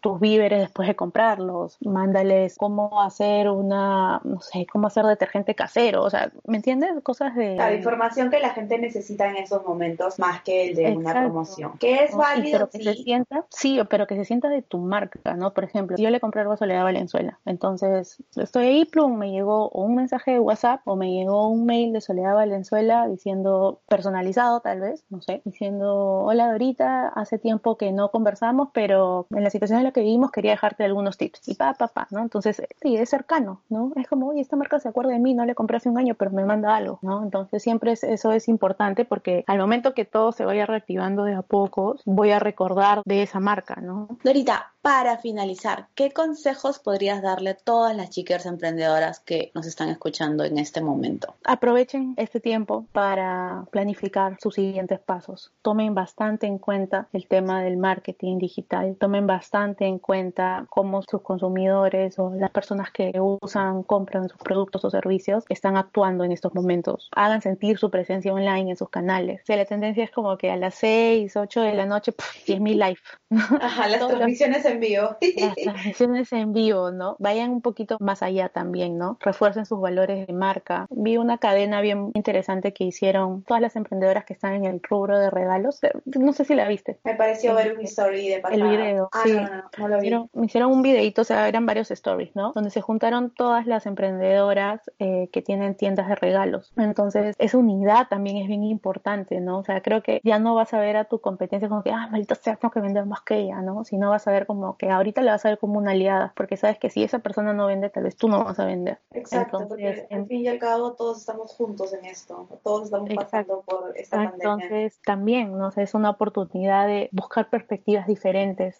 tus 0.00 0.20
víveres 0.20 0.60
después 0.60 0.88
de 0.88 0.96
comprarlos, 0.96 1.76
mándales 1.80 2.56
cómo 2.58 3.02
hacer 3.02 3.48
una, 3.48 4.20
no 4.24 4.40
sé, 4.40 4.66
cómo 4.70 4.86
hacer 4.86 5.04
detergente 5.04 5.54
casero, 5.54 6.02
o 6.02 6.10
sea, 6.10 6.32
¿me 6.46 6.56
entiendes? 6.56 6.90
Cosas 7.02 7.34
de... 7.34 7.56
La 7.56 7.74
información 7.74 8.30
que 8.30 8.40
la 8.40 8.50
gente 8.50 8.78
necesita 8.78 9.28
en 9.28 9.36
esos 9.36 9.64
momentos 9.64 10.18
más 10.18 10.42
que 10.42 10.68
el 10.68 10.76
de 10.76 10.96
una 10.96 11.12
promoción. 11.12 11.78
Que 11.78 12.04
es 12.04 12.16
válido, 12.16 12.52
pero 12.52 12.70
que 12.70 12.82
se 12.82 12.94
sienta, 13.02 13.44
sí, 13.50 13.80
pero 13.88 14.06
que 14.06 14.16
se 14.16 14.24
sienta 14.24 14.48
de 14.48 14.62
tu 14.62 14.78
marca, 14.78 15.34
¿no? 15.34 15.52
Por 15.52 15.64
ejemplo, 15.64 15.96
yo 15.98 16.10
le 16.10 16.20
compré 16.20 16.40
algo 16.42 16.52
a 16.52 16.56
Soledad 16.56 16.84
Valenzuela, 16.84 17.38
entonces 17.44 18.22
estoy 18.36 18.66
ahí, 18.66 18.84
plum, 18.84 19.16
me 19.16 19.30
llegó 19.30 19.70
un 19.70 19.94
mensaje 19.94 20.32
de 20.32 20.40
WhatsApp 20.40 20.80
o 20.84 20.96
me 20.96 21.12
llegó 21.12 21.48
un 21.48 21.66
mail 21.66 21.92
de 21.92 22.00
Soledad 22.00 22.34
Valenzuela 22.34 23.06
diciendo, 23.08 23.80
personalizado 23.88 24.60
tal 24.60 24.80
vez, 24.80 25.04
no 25.10 25.20
sé, 25.20 25.42
diciendo, 25.44 26.20
hola 26.24 26.50
Dorita, 26.50 27.08
hace 27.08 27.38
tiempo 27.38 27.76
que 27.76 27.92
no 27.92 28.10
conversamos 28.10 28.53
pero 28.72 29.26
en 29.30 29.44
la 29.44 29.50
situación 29.50 29.78
en 29.78 29.84
la 29.84 29.92
que 29.92 30.00
vivimos 30.00 30.30
quería 30.30 30.52
dejarte 30.52 30.84
algunos 30.84 31.16
tips. 31.16 31.48
Y 31.48 31.54
pa, 31.54 31.74
pa, 31.74 31.88
pa, 31.88 32.06
¿no? 32.10 32.20
Entonces, 32.20 32.62
sí, 32.80 32.96
es 32.96 33.10
cercano, 33.10 33.60
¿no? 33.68 33.92
Es 33.96 34.08
como, 34.08 34.28
oye, 34.28 34.40
esta 34.40 34.56
marca 34.56 34.78
se 34.80 34.88
acuerda 34.88 35.12
de 35.12 35.18
mí, 35.18 35.34
no 35.34 35.44
le 35.44 35.54
compré 35.54 35.76
hace 35.76 35.88
un 35.88 35.98
año, 35.98 36.14
pero 36.14 36.30
me 36.30 36.44
manda 36.44 36.74
algo, 36.74 36.98
¿no? 37.02 37.22
Entonces, 37.22 37.62
siempre 37.62 37.92
eso 37.92 38.32
es 38.32 38.48
importante 38.48 39.04
porque 39.04 39.44
al 39.46 39.58
momento 39.58 39.94
que 39.94 40.04
todo 40.04 40.32
se 40.32 40.44
vaya 40.44 40.66
reactivando 40.66 41.24
de 41.24 41.34
a 41.34 41.42
pocos, 41.42 42.02
voy 42.04 42.30
a 42.30 42.38
recordar 42.38 43.02
de 43.04 43.22
esa 43.22 43.40
marca, 43.40 43.76
¿no? 43.80 44.08
Dorita, 44.22 44.72
para 44.84 45.16
finalizar, 45.16 45.86
¿qué 45.94 46.12
consejos 46.12 46.78
podrías 46.78 47.22
darle 47.22 47.50
a 47.50 47.56
todas 47.56 47.96
las 47.96 48.10
chicas 48.10 48.44
emprendedoras 48.44 49.18
que 49.18 49.50
nos 49.54 49.66
están 49.66 49.88
escuchando 49.88 50.44
en 50.44 50.58
este 50.58 50.82
momento? 50.82 51.34
Aprovechen 51.44 52.12
este 52.18 52.38
tiempo 52.38 52.84
para 52.92 53.64
planificar 53.70 54.36
sus 54.42 54.56
siguientes 54.56 55.00
pasos. 55.00 55.52
Tomen 55.62 55.94
bastante 55.94 56.46
en 56.46 56.58
cuenta 56.58 57.08
el 57.14 57.26
tema 57.26 57.62
del 57.62 57.78
marketing 57.78 58.38
digital. 58.44 58.96
Tomen 58.98 59.26
bastante 59.26 59.86
en 59.86 59.98
cuenta 59.98 60.66
cómo 60.70 61.02
sus 61.02 61.22
consumidores 61.22 62.18
o 62.18 62.32
las 62.34 62.50
personas 62.50 62.90
que 62.90 63.12
usan, 63.18 63.82
compran 63.82 64.28
sus 64.28 64.38
productos 64.38 64.84
o 64.84 64.90
servicios 64.90 65.44
están 65.48 65.76
actuando 65.76 66.24
en 66.24 66.32
estos 66.32 66.54
momentos. 66.54 67.10
Hagan 67.14 67.42
sentir 67.42 67.78
su 67.78 67.90
presencia 67.90 68.32
online 68.32 68.70
en 68.70 68.76
sus 68.76 68.90
canales. 68.90 69.42
O 69.48 69.56
la 69.56 69.64
tendencia 69.64 70.04
es 70.04 70.10
como 70.10 70.36
que 70.36 70.50
a 70.50 70.56
las 70.56 70.74
6, 70.74 71.36
8 71.36 71.60
de 71.62 71.74
la 71.74 71.86
noche, 71.86 72.12
10.000 72.12 72.74
live. 72.74 72.98
Ajá, 73.60 73.88
las 73.88 74.06
transmisiones 74.06 74.64
en 74.64 74.80
vivo. 74.80 75.16
Las 75.36 75.54
transmisiones 75.56 76.32
en 76.32 76.52
vivo, 76.52 76.90
¿no? 76.90 77.16
Vayan 77.18 77.50
un 77.50 77.62
poquito 77.62 77.96
más 78.00 78.22
allá 78.22 78.48
también, 78.48 78.98
¿no? 78.98 79.16
Refuercen 79.20 79.66
sus 79.66 79.80
valores 79.80 80.26
de 80.26 80.32
marca. 80.32 80.86
Vi 80.90 81.16
una 81.16 81.38
cadena 81.38 81.80
bien 81.80 82.10
interesante 82.14 82.72
que 82.72 82.84
hicieron 82.84 83.42
todas 83.44 83.62
las 83.62 83.76
emprendedoras 83.76 84.24
que 84.24 84.34
están 84.34 84.54
en 84.54 84.64
el 84.64 84.80
rubro 84.82 85.18
de 85.18 85.30
regalos. 85.30 85.80
No 86.04 86.32
sé 86.32 86.44
si 86.44 86.54
la 86.54 86.68
viste. 86.68 86.98
Me 87.04 87.14
pareció 87.14 87.54
ver 87.54 87.76
un 87.76 87.84
story 87.84 88.23
de 88.28 88.42
El 88.50 88.62
video, 88.62 89.08
ah, 89.12 89.20
sí. 89.24 89.32
No, 89.32 89.42
no, 89.42 89.62
no, 89.78 89.88
lo 89.88 90.00
vi. 90.00 90.06
Hicieron, 90.06 90.30
me 90.32 90.46
hicieron 90.46 90.72
un 90.72 90.82
videito, 90.82 91.22
o 91.22 91.24
sea, 91.24 91.48
eran 91.48 91.66
varios 91.66 91.90
stories, 91.90 92.34
¿no? 92.34 92.52
Donde 92.52 92.70
se 92.70 92.80
juntaron 92.80 93.30
todas 93.30 93.66
las 93.66 93.86
emprendedoras 93.86 94.80
eh, 94.98 95.28
que 95.32 95.42
tienen 95.42 95.74
tiendas 95.76 96.08
de 96.08 96.14
regalos. 96.14 96.72
Entonces, 96.76 97.36
esa 97.38 97.58
unidad 97.58 98.08
también 98.08 98.36
es 98.36 98.48
bien 98.48 98.64
importante, 98.64 99.40
¿no? 99.40 99.58
O 99.58 99.64
sea, 99.64 99.82
creo 99.82 100.02
que 100.02 100.20
ya 100.24 100.38
no 100.38 100.54
vas 100.54 100.74
a 100.74 100.80
ver 100.80 100.96
a 100.96 101.04
tu 101.04 101.20
competencia 101.20 101.68
como 101.68 101.82
que, 101.82 101.90
ah, 101.90 102.08
maldita 102.10 102.34
sea, 102.34 102.56
tengo 102.56 102.72
que 102.72 102.80
vender 102.80 103.06
más 103.06 103.22
que 103.22 103.36
ella, 103.38 103.60
¿no? 103.60 103.84
Sino 103.84 104.10
vas 104.10 104.26
a 104.26 104.32
ver 104.32 104.46
como 104.46 104.76
que 104.76 104.90
ahorita 104.90 105.22
le 105.22 105.30
vas 105.30 105.44
a 105.44 105.50
ver 105.50 105.58
como 105.58 105.78
una 105.78 105.92
aliada, 105.92 106.32
porque 106.36 106.56
sabes 106.56 106.78
que 106.78 106.90
si 106.90 107.02
esa 107.02 107.18
persona 107.18 107.52
no 107.52 107.66
vende, 107.66 107.90
tal 107.90 108.04
vez 108.04 108.16
tú 108.16 108.28
no 108.28 108.44
vas 108.44 108.58
a 108.58 108.64
vender. 108.64 108.98
Exacto, 109.12 109.62
Entonces, 109.62 110.00
porque 110.02 110.14
al 110.14 110.26
fin 110.26 110.40
y 110.40 110.48
al 110.48 110.58
cabo 110.58 110.92
todos 110.92 111.18
estamos 111.18 111.54
juntos 111.54 111.92
en 111.92 112.04
esto, 112.04 112.48
todos 112.62 112.84
estamos 112.84 113.10
pasando 113.14 113.62
por 113.62 113.92
esta 113.96 114.16
Entonces, 114.16 114.44
pandemia. 114.44 114.66
Entonces, 114.66 115.00
también, 115.04 115.58
¿no? 115.58 115.68
O 115.68 115.70
sea, 115.70 115.84
es 115.84 115.94
una 115.94 116.10
oportunidad 116.10 116.86
de 116.86 117.08
buscar 117.12 117.50
perspectivas 117.50 118.06
diferentes 118.06 118.13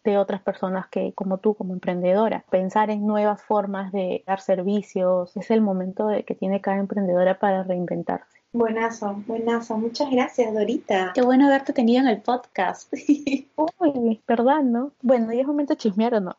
de 0.04 0.18
otras 0.18 0.42
personas 0.42 0.88
que, 0.88 1.12
como 1.14 1.38
tú, 1.38 1.54
como 1.54 1.72
emprendedora, 1.74 2.44
pensar 2.50 2.90
en 2.90 3.06
nuevas 3.06 3.42
formas 3.42 3.92
de 3.92 4.24
dar 4.26 4.40
servicios, 4.40 5.36
es 5.36 5.50
el 5.50 5.60
momento 5.60 6.06
de 6.08 6.24
que 6.24 6.34
tiene 6.34 6.60
cada 6.60 6.78
emprendedora 6.78 7.38
para 7.38 7.62
reinventarse. 7.64 8.33
Buenazo, 8.54 9.20
buenazo. 9.26 9.76
Muchas 9.76 10.08
gracias, 10.12 10.54
Dorita. 10.54 11.10
Qué 11.12 11.22
bueno 11.22 11.46
haberte 11.48 11.72
tenido 11.72 12.00
en 12.02 12.06
el 12.06 12.22
podcast. 12.22 12.88
Uy, 13.80 14.22
¿verdad, 14.28 14.62
no? 14.62 14.92
Bueno, 15.02 15.32
¿y 15.32 15.40
es 15.40 15.46
momento 15.46 15.72
de 15.72 15.78
chismear 15.78 16.14
o 16.14 16.20
no? 16.20 16.36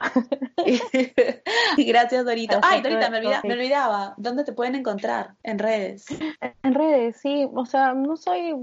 gracias, 1.77 2.23
Dorita. 2.23 2.61
Ay, 2.63 2.81
Dorita, 2.81 3.09
me, 3.09 3.19
me 3.19 3.53
olvidaba. 3.53 4.13
¿Dónde 4.15 4.45
te 4.45 4.53
pueden 4.53 4.75
encontrar? 4.75 5.31
En 5.43 5.59
redes. 5.59 6.05
En 6.63 6.73
redes, 6.73 7.17
sí. 7.17 7.49
O 7.53 7.65
sea, 7.65 7.93
no 7.93 8.15
soy... 8.15 8.55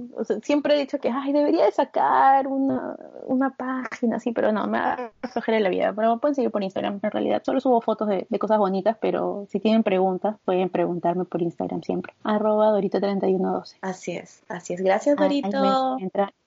siempre 0.42 0.74
he 0.74 0.78
dicho 0.78 0.98
que, 0.98 1.10
ay, 1.10 1.34
debería 1.34 1.66
de 1.66 1.72
sacar 1.72 2.46
una, 2.46 2.96
una 3.26 3.50
página 3.50 4.16
así, 4.16 4.32
pero 4.32 4.50
no, 4.50 4.66
me 4.66 4.78
da 4.78 5.12
la 5.46 5.68
vida. 5.68 5.92
Pero 5.94 6.14
me 6.14 6.20
pueden 6.20 6.34
seguir 6.34 6.50
por 6.50 6.62
Instagram, 6.62 7.00
en 7.02 7.10
realidad. 7.10 7.42
Solo 7.44 7.60
subo 7.60 7.82
fotos 7.82 8.08
de, 8.08 8.26
de 8.30 8.38
cosas 8.38 8.56
bonitas, 8.56 8.96
pero 8.98 9.44
si 9.50 9.60
tienen 9.60 9.82
preguntas, 9.82 10.36
pueden 10.46 10.70
preguntarme 10.70 11.26
por 11.26 11.42
Instagram 11.42 11.82
siempre. 11.82 12.14
Arroba 12.24 12.70
Dorita31 12.70 13.41
Así 13.80 14.12
es, 14.12 14.42
así 14.48 14.74
es. 14.74 14.80
Gracias, 14.82 15.16
Dorito. 15.16 15.98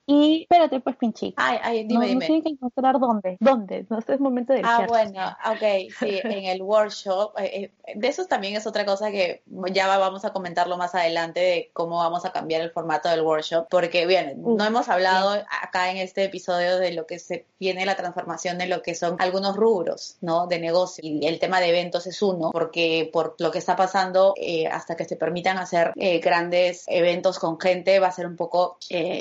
Y 0.08 0.42
espérate, 0.42 0.78
pues, 0.78 0.96
Pinchi. 0.96 1.34
Ay, 1.36 1.58
ay, 1.62 1.84
dime, 1.84 2.14
no, 2.14 2.20
dime. 2.20 2.42
que 2.42 2.48
encontrar 2.50 3.00
dónde. 3.00 3.36
¿Dónde? 3.40 3.86
No 3.90 4.00
sé, 4.00 4.14
es 4.14 4.20
momento 4.20 4.52
de 4.52 4.62
Ah, 4.64 4.86
bueno, 4.86 5.36
ok, 5.50 5.92
sí, 5.98 6.20
en 6.22 6.44
el 6.44 6.62
workshop. 6.62 7.32
Eh, 7.38 7.72
eh, 7.84 7.92
de 7.96 8.06
eso 8.06 8.24
también 8.26 8.54
es 8.54 8.68
otra 8.68 8.84
cosa 8.84 9.10
que 9.10 9.42
ya 9.72 9.88
vamos 9.98 10.24
a 10.24 10.32
comentarlo 10.32 10.76
más 10.76 10.94
adelante 10.94 11.40
de 11.40 11.70
cómo 11.72 11.96
vamos 11.98 12.24
a 12.24 12.30
cambiar 12.30 12.60
el 12.60 12.70
formato 12.70 13.08
del 13.08 13.22
workshop. 13.22 13.66
Porque, 13.68 14.06
bien, 14.06 14.40
no 14.44 14.64
hemos 14.64 14.88
hablado 14.88 15.42
acá 15.60 15.90
en 15.90 15.96
este 15.96 16.22
episodio 16.22 16.78
de 16.78 16.92
lo 16.92 17.06
que 17.06 17.18
se 17.18 17.46
viene 17.58 17.84
la 17.84 17.96
transformación 17.96 18.58
de 18.58 18.66
lo 18.66 18.82
que 18.82 18.94
son 18.94 19.16
algunos 19.18 19.56
rubros, 19.56 20.18
¿no? 20.20 20.46
De 20.46 20.60
negocio. 20.60 21.02
Y 21.04 21.26
el 21.26 21.40
tema 21.40 21.58
de 21.58 21.70
eventos 21.70 22.06
es 22.06 22.22
uno, 22.22 22.52
porque 22.52 23.10
por 23.12 23.34
lo 23.40 23.50
que 23.50 23.58
está 23.58 23.74
pasando, 23.74 24.34
eh, 24.36 24.68
hasta 24.68 24.94
que 24.94 25.04
se 25.04 25.16
permitan 25.16 25.58
hacer 25.58 25.92
grandes 26.22 26.84
eventos 26.86 27.40
con 27.40 27.58
gente, 27.58 27.98
va 27.98 28.06
a 28.06 28.12
ser 28.12 28.26
un 28.26 28.36
poco 28.36 28.78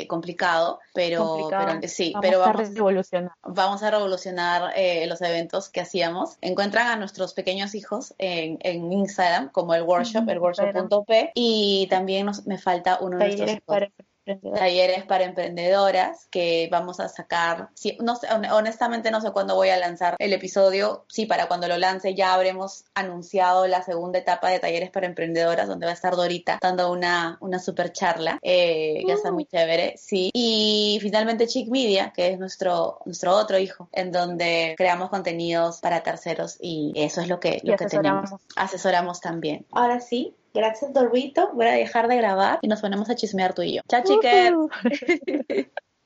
complicado 0.07 0.74
pero, 0.93 1.49
sí, 1.87 2.11
vamos 2.13 2.21
pero 2.21 2.39
vamos 2.39 2.59
a 2.59 2.63
revolucionar, 2.73 3.31
vamos 3.43 3.83
a 3.83 3.91
revolucionar 3.91 4.73
eh, 4.75 5.07
los 5.07 5.21
eventos 5.21 5.69
que 5.69 5.81
hacíamos. 5.81 6.37
Encuentran 6.41 6.87
a 6.87 6.95
nuestros 6.95 7.33
pequeños 7.33 7.75
hijos 7.75 8.13
en, 8.17 8.57
en 8.61 8.91
Instagram 8.91 9.49
como 9.51 9.73
el 9.75 9.83
workshop, 9.83 10.27
el 10.29 10.39
workshop.p 10.39 11.31
y 11.35 11.87
también 11.89 12.25
nos, 12.25 12.45
me 12.45 12.57
falta 12.57 12.99
uno 13.01 13.17
de 13.17 13.25
nuestros 13.25 13.51
hijos 13.51 14.05
talleres 14.25 15.05
para 15.05 15.23
emprendedoras 15.23 16.27
que 16.31 16.67
vamos 16.71 16.99
a 16.99 17.09
sacar. 17.09 17.69
no 17.99 18.15
sé, 18.15 18.27
honestamente 18.51 19.11
no 19.11 19.21
sé 19.21 19.31
cuándo 19.31 19.55
voy 19.55 19.69
a 19.69 19.77
lanzar 19.77 20.15
el 20.19 20.33
episodio. 20.33 21.05
Sí, 21.07 21.25
para 21.25 21.47
cuando 21.47 21.67
lo 21.67 21.77
lance 21.77 22.15
ya 22.15 22.33
habremos 22.33 22.85
anunciado 22.93 23.67
la 23.67 23.83
segunda 23.83 24.19
etapa 24.19 24.49
de 24.49 24.59
talleres 24.59 24.89
para 24.91 25.05
emprendedoras 25.05 25.67
donde 25.67 25.85
va 25.85 25.91
a 25.91 25.95
estar 25.95 26.15
Dorita 26.15 26.59
dando 26.61 26.91
una, 26.91 27.37
una 27.41 27.59
super 27.59 27.91
charla 27.91 28.39
eh, 28.41 29.03
que 29.05 29.13
está 29.13 29.29
uh. 29.29 29.33
muy 29.33 29.45
chévere. 29.45 29.95
Sí. 29.97 30.31
Y 30.33 30.99
finalmente 31.01 31.47
Chic 31.47 31.69
Media, 31.69 32.11
que 32.15 32.29
es 32.29 32.39
nuestro, 32.39 32.99
nuestro 33.05 33.35
otro 33.35 33.59
hijo, 33.59 33.89
en 33.91 34.11
donde 34.11 34.75
creamos 34.77 35.09
contenidos 35.09 35.79
para 35.79 36.03
terceros 36.03 36.57
y 36.59 36.93
eso 36.95 37.21
es 37.21 37.27
lo 37.27 37.39
que, 37.39 37.61
lo 37.63 37.75
que 37.75 37.85
tenemos. 37.85 38.31
Asesoramos 38.55 39.21
también. 39.21 39.65
Ahora 39.71 39.99
sí, 39.99 40.35
Gracias, 40.55 40.93
Dorito. 40.93 41.51
Voy 41.53 41.65
a 41.65 41.73
dejar 41.73 42.07
de 42.07 42.15
grabar 42.15 42.59
y 42.61 42.69
nos 42.69 42.79
ponemos 42.79 43.09
a 43.09 43.15
chismear 43.15 43.53
tú 43.53 43.61
y 43.61 43.75
yo. 43.75 43.81
Chao, 43.89 44.03
chicas. 44.03 44.53